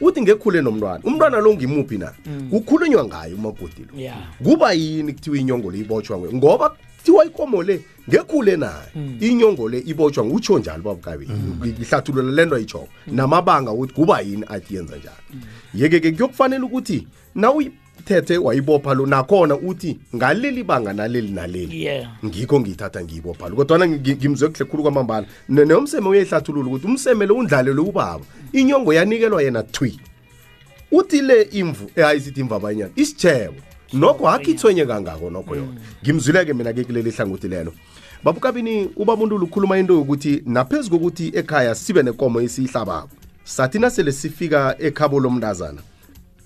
Uthi 0.00 0.22
ngekhule 0.22 0.60
nomntwana 0.62 1.00
umntwana 1.04 1.38
lo 1.40 1.54
ngimuphi 1.54 1.98
na? 1.98 2.12
Kukhulunywa 2.50 3.04
ngayo 3.04 3.36
umakoti 3.36 3.82
lo. 3.92 3.98
Yeah. 4.00 4.16
kuba 4.44 4.72
yini 4.72 5.12
kuthiwa 5.12 5.36
inyongo 5.38 5.70
le 5.70 5.78
ibotshwa 5.78 6.18
nguye 6.18 6.32
ngoba 6.34 6.68
kuthiwa 6.98 7.24
ikomo 7.24 7.62
le 7.62 7.80
ngekhule 8.08 8.56
nayo 8.56 8.88
inyongo 9.20 9.68
le 9.68 9.78
ibotshwa 9.78 10.24
ngutsho 10.24 10.58
njalo 10.58 10.82
babukabini 10.82 11.32
ngihlathulula 11.60 12.32
le 12.32 12.44
nto 12.46 12.56
ayitshoko 12.56 12.88
namabanga 13.06 13.72
ukuthi 13.72 13.94
kuba 13.94 14.20
yini 14.20 14.44
athi 14.48 14.74
yenza 14.74 14.96
njalo. 14.96 15.22
Yeke-ke 15.74 16.12
kuyokufanele 16.12 16.64
ukuthi 16.64 17.06
nawuyithethe 17.34 18.38
wayibopha 18.38 18.94
lo 18.94 19.06
nakhona 19.06 19.54
uthi 19.56 19.98
ngaleli 20.16 20.64
banga 20.64 20.92
naleli 20.92 21.30
naleli. 21.32 21.84
Ngikho 22.24 22.60
ngiyithatha 22.60 23.02
ngiyibopha 23.04 23.48
lo. 23.48 23.56
Kodwana 23.56 23.86
ngi- 23.86 24.16
ngimzwe 24.16 24.48
kuhle 24.48 24.64
khulu 24.64 24.82
kwamambala. 24.82 25.26
Nomseme 25.48 26.08
uyehlathulula 26.08 26.68
ukuthi 26.68 26.86
umseme 26.86 27.26
lo 27.26 27.34
undlalelwe 27.34 27.84
ubaba. 27.88 28.24
Inyongo 28.52 28.92
yanikelwa 28.92 29.42
yena 29.42 29.62
thwi 29.62 30.00
uthi 30.92 31.20
le 31.22 31.42
imvu 31.42 31.90
ehayisithi 31.96 32.40
imvu 32.40 32.54
abanyana 32.54 32.90
isitshebo 32.96 33.54
nokho 33.92 34.28
akithwenye 34.28 34.86
kangako 34.86 35.30
nokho 35.30 35.56
yona. 35.56 35.80
Ngimzwile-ke 36.02 36.54
mina-ke 36.54 36.84
kuleli 36.84 37.10
hlangothi 37.10 37.48
lelo. 37.48 37.72
Babukabini 38.24 38.90
ubaba 38.96 39.22
untulu 39.22 39.46
ukhuluma 39.46 39.78
into 39.78 39.94
yokuthi 39.94 40.42
naphezu 40.46 40.90
kokuthi 40.90 41.32
ekhaya 41.34 41.74
sibe 41.74 42.02
nekomo 42.02 42.40
esiyihlabako 42.40 43.08
sathi 43.44 43.78
nasele 43.78 44.12
sifika 44.12 44.76
ekhabo 44.78 45.20
lomntazana 45.20 45.82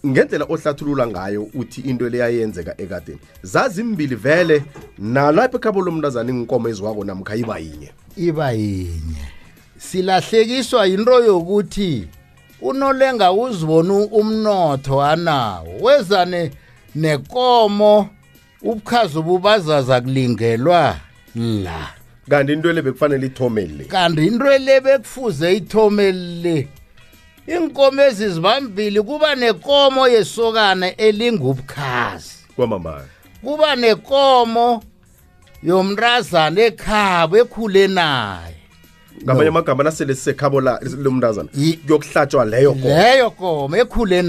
ngendlela 0.07 0.45
ohlathulula 0.45 1.07
ngayo 1.07 1.49
uthi 1.55 1.81
into 1.81 2.09
le 2.09 2.19
yayenzeka 2.19 2.75
ekadeni. 2.81 3.19
Zazimbili 3.43 4.15
vele 4.15 4.65
nalapho 4.99 5.57
ekhabo 5.57 5.83
lomntazana 5.83 6.31
inkomo 6.31 6.69
eziwako 6.69 7.05
namkha 7.05 7.37
iba 7.37 7.59
yinye? 7.59 7.91
Iba 8.17 8.53
yinye. 8.53 9.25
Silahlekiswa 9.79 10.87
yinto 10.87 11.25
yokuthi 11.25 12.09
unolenga 12.63 13.33
uzibona 13.33 13.95
umnotho 13.95 15.03
anawo. 15.03 15.69
Wezane 15.81 16.51
nekomo 16.97 18.09
ubukhazi 18.63 19.23
bubazaza 19.23 20.01
kulingelwa 20.01 20.97
la. 21.35 21.89
Kanti 22.29 22.53
into 22.53 22.73
le 22.73 22.83
bekufanele 22.83 23.27
ithomele. 23.27 23.85
Kanti 23.85 24.27
into 24.27 24.59
le 24.59 24.81
bekufuze 24.81 25.57
ithome 25.57 26.13
le 26.13 26.69
inkomo 27.47 28.03
ezizibambili 28.03 29.03
kuba 29.03 29.35
nekomo 29.35 30.09
yesokana 30.09 30.97
elingubukhazi. 30.97 32.35
Kwamambala. 32.57 33.05
Kuba 33.45 33.77
nekomo 33.77 34.83
yomntazana 35.63 36.61
ekhabo 36.61 37.37
ekhule 37.37 37.89
naye. 37.89 38.56
Ngamanye 39.25 39.49
amagama 39.49 39.85
nasele 39.85 40.15
sisekhabo 40.15 40.61
la- 40.61 40.81
lomntazana 40.99 41.49
kuyokuhlatshwa 41.87 42.45
leyo 42.45 42.73
komo 42.73 42.89
leyo 42.89 43.31
komo 43.31 43.77
ekhule 43.77 44.23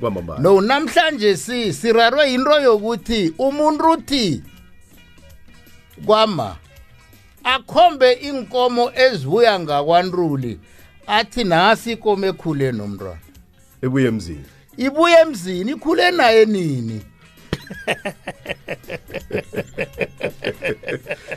kwamambala 0.00 0.40
no 0.40 0.60
namhlanje 0.60 1.36
si 1.36 1.72
sirarwe 1.72 2.30
yinto 2.30 2.60
yokuthi 2.60 3.32
umuntu 3.38 3.90
uthi 3.90 4.42
kwama 6.06 6.56
akhombe 7.44 8.12
inkomo 8.12 8.90
ezibuya 8.94 9.60
ngakwantuli 9.60 10.58
athi 11.06 11.44
nasi 11.44 11.92
ikomo 11.92 12.26
ekhule 12.26 12.72
nomntwana. 12.72 13.18
Ebuye 13.82 14.08
emzini. 14.08 14.44
Ibuye 14.76 15.16
emzini 15.20 15.72
ikhule 15.72 16.10
naye 16.10 16.44
nini? 16.44 17.00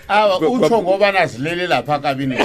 Awa 0.07 0.39
utsho 0.39 0.82
ngoba 0.82 1.11
nazilele 1.11 1.67
lapha 1.67 1.99
kabini? 1.99 2.38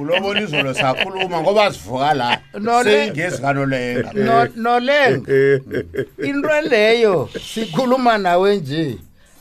Ulobona 0.00 0.40
izolo 0.40 0.74
sakhuluma 0.74 1.40
ngoba 1.40 1.70
zivuka 1.70 2.14
la. 2.14 2.38
Seyingezikanolenga 2.84 4.12
No- 4.14 4.48
nolenga 4.56 5.32
into 6.28 6.60
leyo 6.70 7.28
sikhuluma 7.54 8.18
nawe 8.18 8.56
nje 8.56 8.98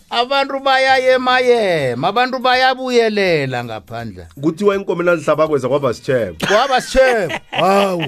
abantu 0.10 0.60
bayayemayema 0.60 2.08
abantu 2.08 2.40
bayabuyelela 2.40 3.64
ngaphandle. 3.64 4.28
Kuthiwa 4.42 4.76
inkomo 4.76 5.04
nazihlaba 5.04 5.48
kweza 5.48 5.70
kwaba 5.70 5.94
sitshebo 5.94 6.36
kwaba 6.48 6.82
sithebo 6.82 7.34
hawu 7.52 8.06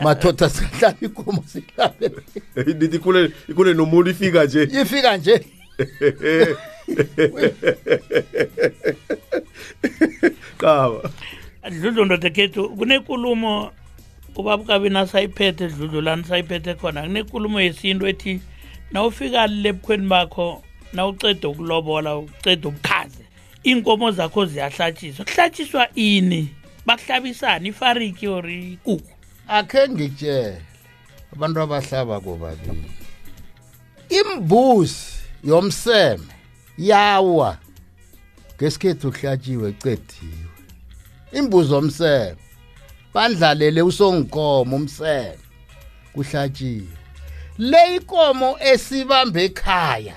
madoda 0.00 0.48
sihlala 0.54 0.96
ikomo 1.00 1.44
sihlabe 1.46 2.10
nithi 2.66 2.96
ikhule 2.96 3.30
ikhule 3.48 3.74
nomuntu 3.74 4.10
ifika 4.10 4.44
nje. 4.44 4.62
Ifika 4.62 5.16
nje. 5.16 5.46
Qaba. 10.58 11.10
Dludlu 11.70 12.04
ndoda 12.04 12.30
khethu 12.30 12.70
kunekulumo 12.70 13.70
ubaba 14.36 14.62
ukabini 14.62 14.98
asayiphethe 14.98 15.68
dludlu 15.68 16.00
lani 16.00 16.24
sayiphethe 16.24 16.74
khona 16.74 17.02
kunekulumo 17.02 17.60
yesintu 17.60 18.06
ethi 18.06 18.40
nawufika 18.92 19.46
lebukhweni 19.46 20.08
bakho 20.08 20.62
nawuceda 20.92 21.48
ukulobola 21.48 22.16
uceda 22.16 22.68
ubukhazi 22.68 23.24
iinkomo 23.66 24.10
zakho 24.10 24.46
ziyahlatshiswa. 24.46 25.24
Kuhlatshiswa 25.24 25.88
ini? 25.94 26.48
Bakuhlabisani 26.86 27.68
ifariki 27.68 28.28
or 28.28 28.50
ikukhu? 28.50 29.10
Akhe 29.48 29.88
ngikutshele 29.88 30.62
abantu 31.32 31.60
abahlaba 31.60 32.20
kobabili 32.20 32.84
imbuzi 34.08 35.06
yomseme 35.44 36.26
yawa 36.78 37.58
ngesikhethu 38.56 39.12
kuhlatshiwe 39.12 39.72
cediwe 39.72 40.48
imbuzi 41.32 41.72
yomseme 41.72 42.36
bandlalele 43.14 43.82
usongikomo 43.82 44.76
umseme 44.76 45.38
kuhlatshiwe 46.14 46.96
le 47.58 47.96
ikomo 47.96 48.56
esibambe 48.60 49.44
ekhaya 49.44 50.16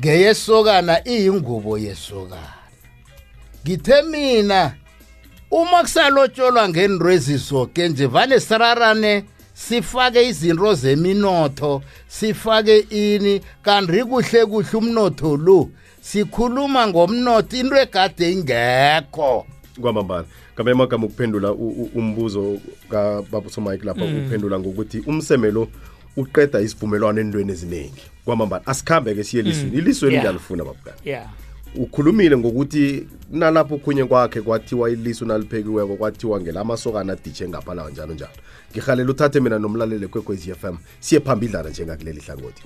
ngeyesokana 0.00 1.08
iyingubo 1.08 1.78
yesokana. 1.78 2.54
Ngithe 3.64 4.02
mina 4.02 4.74
uma 5.50 5.82
kusalotsholwa 5.82 6.68
ngento 6.68 7.10
ezisoke 7.10 7.88
nje 7.88 8.06
vane 8.06 8.40
sirarane 8.40 9.24
sifake 9.54 10.28
izinto 10.28 10.74
zeminotho 10.74 11.82
sifake 12.08 12.78
ini 12.78 13.40
kanti 13.62 14.04
kuhle 14.04 14.46
kuhle 14.46 14.78
umnotho 14.78 15.36
lo. 15.36 15.68
Sikhuluma 16.00 16.86
ngomnotho 16.86 17.56
into 17.56 17.76
egade 17.76 18.32
ingekho. 18.32 19.46
Kwamambala 19.80 20.24
ngamanye 20.54 20.74
amagama 20.74 21.06
ukuphendula 21.06 21.52
umbuzo 21.52 22.58
kababa 22.90 23.50
somike 23.50 23.84
lapha 23.84 24.04
uphendula 24.04 24.58
ngokuthi 24.58 25.02
umseme 25.06 25.50
lo 25.50 25.68
uqeda 26.16 26.60
isivumelwano 26.60 27.20
entweni 27.20 27.52
eziningi 27.52 28.02
kwamambala 28.26 28.66
asikhambe-ke 28.66 29.24
siye 29.24 29.42
elisweni 29.42 29.78
ilisweni 29.78 30.14
Yeah. 30.14 30.24
ngiyalifuna 30.24 30.64
babukani 30.64 30.96
ya 31.04 31.28
ukhulumile 31.74 32.36
ngokuthi 32.36 33.06
nalapho 33.30 33.78
khunye 33.78 34.04
kwakhe 34.04 34.40
kwathiwa 34.40 34.90
ilisu 34.90 35.26
naliphekiweko 35.26 35.96
kwathiwa 35.96 36.40
ngelamasokana 36.40 37.12
aditshe 37.12 37.48
ngapha 37.48 37.74
lawa 37.74 37.90
njalo 37.90 38.14
njalo. 38.14 38.30
Ngihalela 38.72 39.10
uthathe 39.10 39.40
mina 39.40 39.58
nomlaleli 39.58 40.08
kwekwezi 40.08 40.50
f 40.50 40.64
m 40.64 40.78
siye 41.00 41.20
phambidlana 41.20 41.70
njengakuleli 41.70 42.20
hlangothi. 42.20 42.62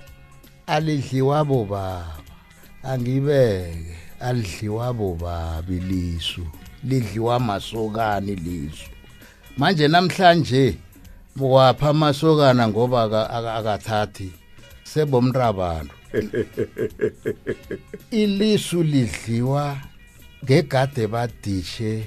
Alidliwa 0.66 1.44
bobaba. 1.44 2.06
Angibeke 2.82 3.96
alidliwa 4.20 4.92
bobaba 4.94 5.62
ilisu 5.68 6.40
lidliwa 6.84 7.40
masokani 7.40 8.34
lizo 8.34 8.84
manje 9.56 9.88
namhlanje 9.88 10.76
wapha 11.40 11.88
amasokana 11.88 12.68
ngoba 12.68 13.02
aka- 13.02 13.30
aka- 13.30 13.54
akathathi 13.54 14.32
sebomntabantu 14.94 15.94
ilisu 18.10 18.82
lidliwa 18.82 19.76
ngegade 20.44 21.06
badishe 21.06 22.04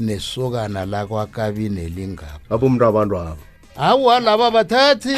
nesokana 0.00 0.86
lakwakabini 0.86 1.88
lingapha 1.88 2.40
abomntu 2.50 2.84
abantu 2.84 3.16
abo. 3.18 3.42
Awa 3.76 4.20
laba 4.20 4.50
bathathi. 4.50 5.16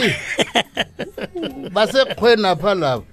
Basekhwenapha 1.75 2.75
laba 2.75 3.05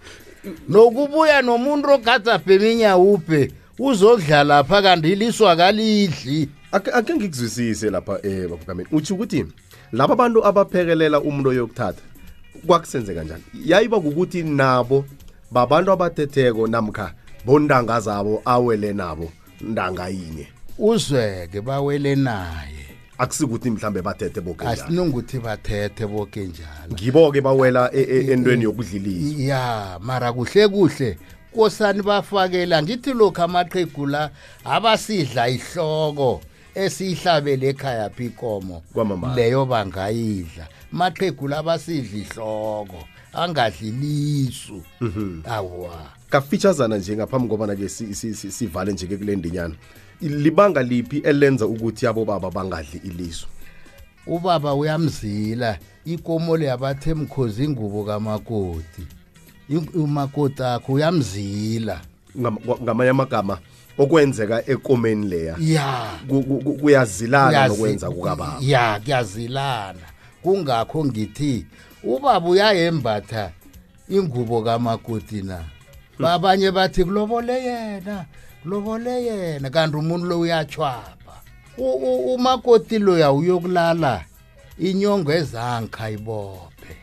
nokubuya 0.70 1.42
nomuntu 1.42 1.90
ogade 1.92 2.32
abheminya 2.32 2.98
uphe 2.98 3.52
uzodlala 3.80 4.64
pha 4.64 4.82
kanti 4.82 5.12
iliswa 5.12 5.56
kalidli 5.56 6.50
ake 6.72 7.16
ngikuzwisise 7.16 7.90
lapha 7.90 8.20
eh 8.24 8.50
babukameni 8.50 8.90
uthi 8.92 9.14
ukuthi 9.14 9.46
laba 9.92 10.16
bantu 10.16 10.46
abaphekelela 10.46 11.22
umuntu 11.22 11.50
oyokuthatha 11.50 12.02
kwakusenze 12.68 13.14
kanjani? 13.14 13.44
Yayiba 13.66 14.00
kukuthi 14.00 14.44
nabo 14.44 15.06
babantu 15.52 15.92
abathetheko 15.92 16.68
namkha 16.68 17.14
bontanga 17.46 18.00
zabo 18.00 18.42
awele 18.46 18.94
nabo 18.94 19.32
ntanga 19.62 20.08
yinye. 20.08 20.48
Uzweke 20.80 21.62
bawele 21.62 22.16
naye. 22.16 22.70
Akusikuthi 23.18 23.70
mhlambe 23.70 24.02
bathethe 24.02 24.42
boke 24.42 24.66
njalo. 24.66 24.84
Asinunguthi 24.84 25.40
bathethe 25.40 26.08
boke 26.08 26.40
njalo. 26.40 26.94
Ngibo-ke 26.94 27.42
bawela 27.42 27.90
e- 27.94 28.02
e- 28.02 28.32
entweni 28.32 28.64
yokudlilisa 28.64 29.44
ya 29.44 30.00
mara 30.02 30.34
kuhle 30.34 30.68
kuhle. 30.68 31.18
Kosani 31.56 32.02
bafakela 32.02 32.84
ngithi 32.84 33.14
lokhu 33.14 33.42
amaqhegu 33.42 34.06
la 34.08 34.32
abasidla 34.66 35.50
ihloko 35.50 36.42
esiyihlabele 36.76 37.68
ekhaya 37.70 38.10
phi 38.10 38.26
ikomo 38.26 38.82
Kwamambala. 38.94 39.36
leyo 39.36 39.66
bangayidla. 39.66 40.68
Maqhegu 40.94 41.48
la 41.48 41.64
basidla 41.64 42.18
ihloko 42.20 43.04
angadli 43.34 43.92
lisu 43.92 44.82
awa. 45.46 46.06
Kafitshazana 46.30 46.98
nje 46.98 47.16
ngaphambi 47.16 47.48
kobana-ke 47.50 47.90
si- 47.90 48.16
si- 48.16 48.34
si- 48.36 48.52
sivale 48.52 48.94
nje-ke 48.94 49.18
kule 49.18 49.36
ndinyana 49.36 49.76
libanga 50.22 50.84
liphi 50.84 51.18
elenza 51.18 51.66
ukuthi 51.66 52.08
abobaba 52.08 52.52
bangadli 52.52 53.02
iliso 53.04 53.48
ubaba 54.28 54.74
uyamzila 54.74 55.78
ikomo 56.06 56.58
le 56.58 56.66
yabathe 56.66 57.14
mkhozi 57.14 57.64
ingubo 57.64 58.04
kamakoti. 58.04 59.04
Umakoti 59.94 60.64
akho 60.64 60.94
uyamzila. 60.94 62.02
Ngam- 62.40 62.82
ngamanye 62.84 63.10
amagama 63.10 63.60
okwenzeka 63.98 64.64
ekomeni 64.70 65.28
leya. 65.28 65.56
Ya. 65.60 66.10
Ku- 66.28 66.44
ku- 66.44 66.60
ku- 66.64 66.74
kuyazilana 66.74 67.50
Kuyazi- 67.52 67.70
nokwenza 67.70 68.10
kukababa. 68.12 68.58
Ya 68.62 69.00
kuyazilana 69.04 70.00
kungakho 70.44 71.06
ngithi 71.06 71.66
ubaba 72.04 72.50
uyayembatha 72.50 73.52
ingubo 74.10 74.62
kamakoti 74.62 75.42
na 75.42 75.64
babanye 76.20 76.72
bathi 76.72 77.04
kulobole 77.04 77.64
yena 77.64 78.26
kulobole 78.64 79.24
yena. 79.26 79.70
Kanti 79.70 79.98
umuntu 79.98 80.26
lo 80.28 80.40
uyatshwapha 80.40 81.34
U- 81.78 82.00
u- 82.10 82.34
umakoti 82.36 83.00
loya 83.00 83.32
uyokulala 83.32 84.24
inyongo 84.80 85.32
ezankha 85.34 86.10
ibophe. 86.10 86.96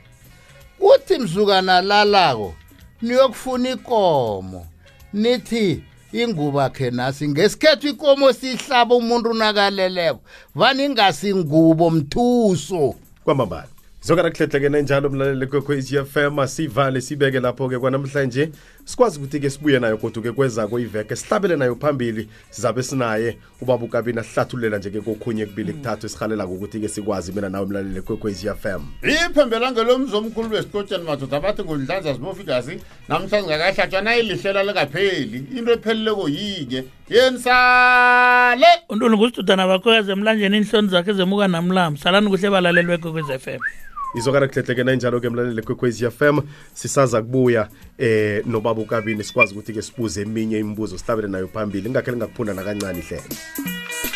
Uthi 0.81 1.19
mzukana 1.19 1.81
lalako 1.83 2.55
niyokufuna 3.03 3.71
ikomo. 3.71 4.67
Nithi 5.13 5.83
inguba 6.13 6.71
khe 6.71 6.91
nasi 6.91 7.29
ngesikhethu 7.29 7.89
ikomo 7.89 8.33
sihlaba 8.33 8.95
umuntu 8.95 9.35
nakaleleko. 9.35 10.21
Vani 10.55 10.89
ngasingubo 10.89 11.91
mthuso. 11.91 12.95
Kwamambala 13.31 13.69
zokana 14.03 14.31
kuhlehlekene 14.31 14.83
njalo 14.83 15.09
mlaleli 15.09 15.47
kwekhwezi 15.47 16.05
fm 16.05 16.47
sivale 16.47 17.01
sibeke 17.01 17.41
lapho-ke 17.41 17.79
kwanamhlanje 17.79 18.51
sikwazi 18.91 19.19
ukuthi-ke 19.19 19.51
sibuye 19.51 19.79
nayo 19.79 19.97
kodwa-ke 19.97 20.33
kwezako 20.33 20.79
iveke 20.79 21.17
sihlabele 21.17 21.57
nayo 21.57 21.77
phambili 21.77 22.29
sizabe 22.51 22.83
sinaye. 22.83 23.37
Ubaba 23.61 23.85
ukabini 23.85 24.25
sihlathulela 24.25 24.79
nje-ke 24.79 25.01
kokhunye 25.01 25.47
kubili 25.47 25.73
kuthathu 25.73 26.07
esihalelako 26.07 26.53
ukuthi-ke 26.53 26.89
sikwazi 26.89 27.33
mina 27.33 27.49
nawe 27.49 27.67
mlaleli 27.67 28.03
kwekhwezi 28.03 28.49
fm 28.49 28.83
iphembela 29.03 29.73
ngelomzi 29.73 30.17
omkhulu 30.17 30.55
wesikotshani 30.55 31.05
madoda 31.05 31.37
abathi 31.37 31.63
ngondlanza 31.63 32.13
zibofikazi 32.13 32.81
namhlanje 33.09 33.49
ngakahlatshwa 33.49 34.01
nayilihlela 34.01 34.63
lingapheli 34.65 35.39
into 35.57 35.73
epheleleko 35.73 36.29
yinye 36.29 36.85
yenisale 37.09 38.67
untulu 38.89 39.17
ngusitudana 39.17 39.67
bakhokazi 39.67 40.13
emlanjeni 40.13 40.57
iinhloni 40.57 40.89
zakhe 40.89 41.13
zemuka 41.13 41.49
namlambo. 41.49 42.01
Salani 42.01 42.29
kuhle 42.29 42.51
balalelwe 42.51 42.99
kwekwezi 42.99 43.33
f 43.33 43.49
m 43.49 43.61
izokana 44.15 44.49
kuhlehleke 44.49 44.85
nanjalo-ke 44.85 45.29
mlaleli 45.29 45.63
kwekhwezi 45.63 46.11
fm 46.11 46.41
sisaza 46.75 47.23
kubuya 47.23 47.69
eh 47.99 48.43
nobaba 48.47 48.83
ukabini 48.83 49.25
sikwazi 49.25 49.55
ukuthi-ke 49.55 49.83
sibuze 49.83 50.23
eminye 50.23 50.59
imibuzo 50.59 50.99
sihlabele 50.99 51.29
nayo 51.29 51.49
phambili 51.49 51.89
ingakhe 51.89 52.11
lingakuphunda 52.11 52.55
nakancane 52.55 52.99
ihlelo 52.99 54.10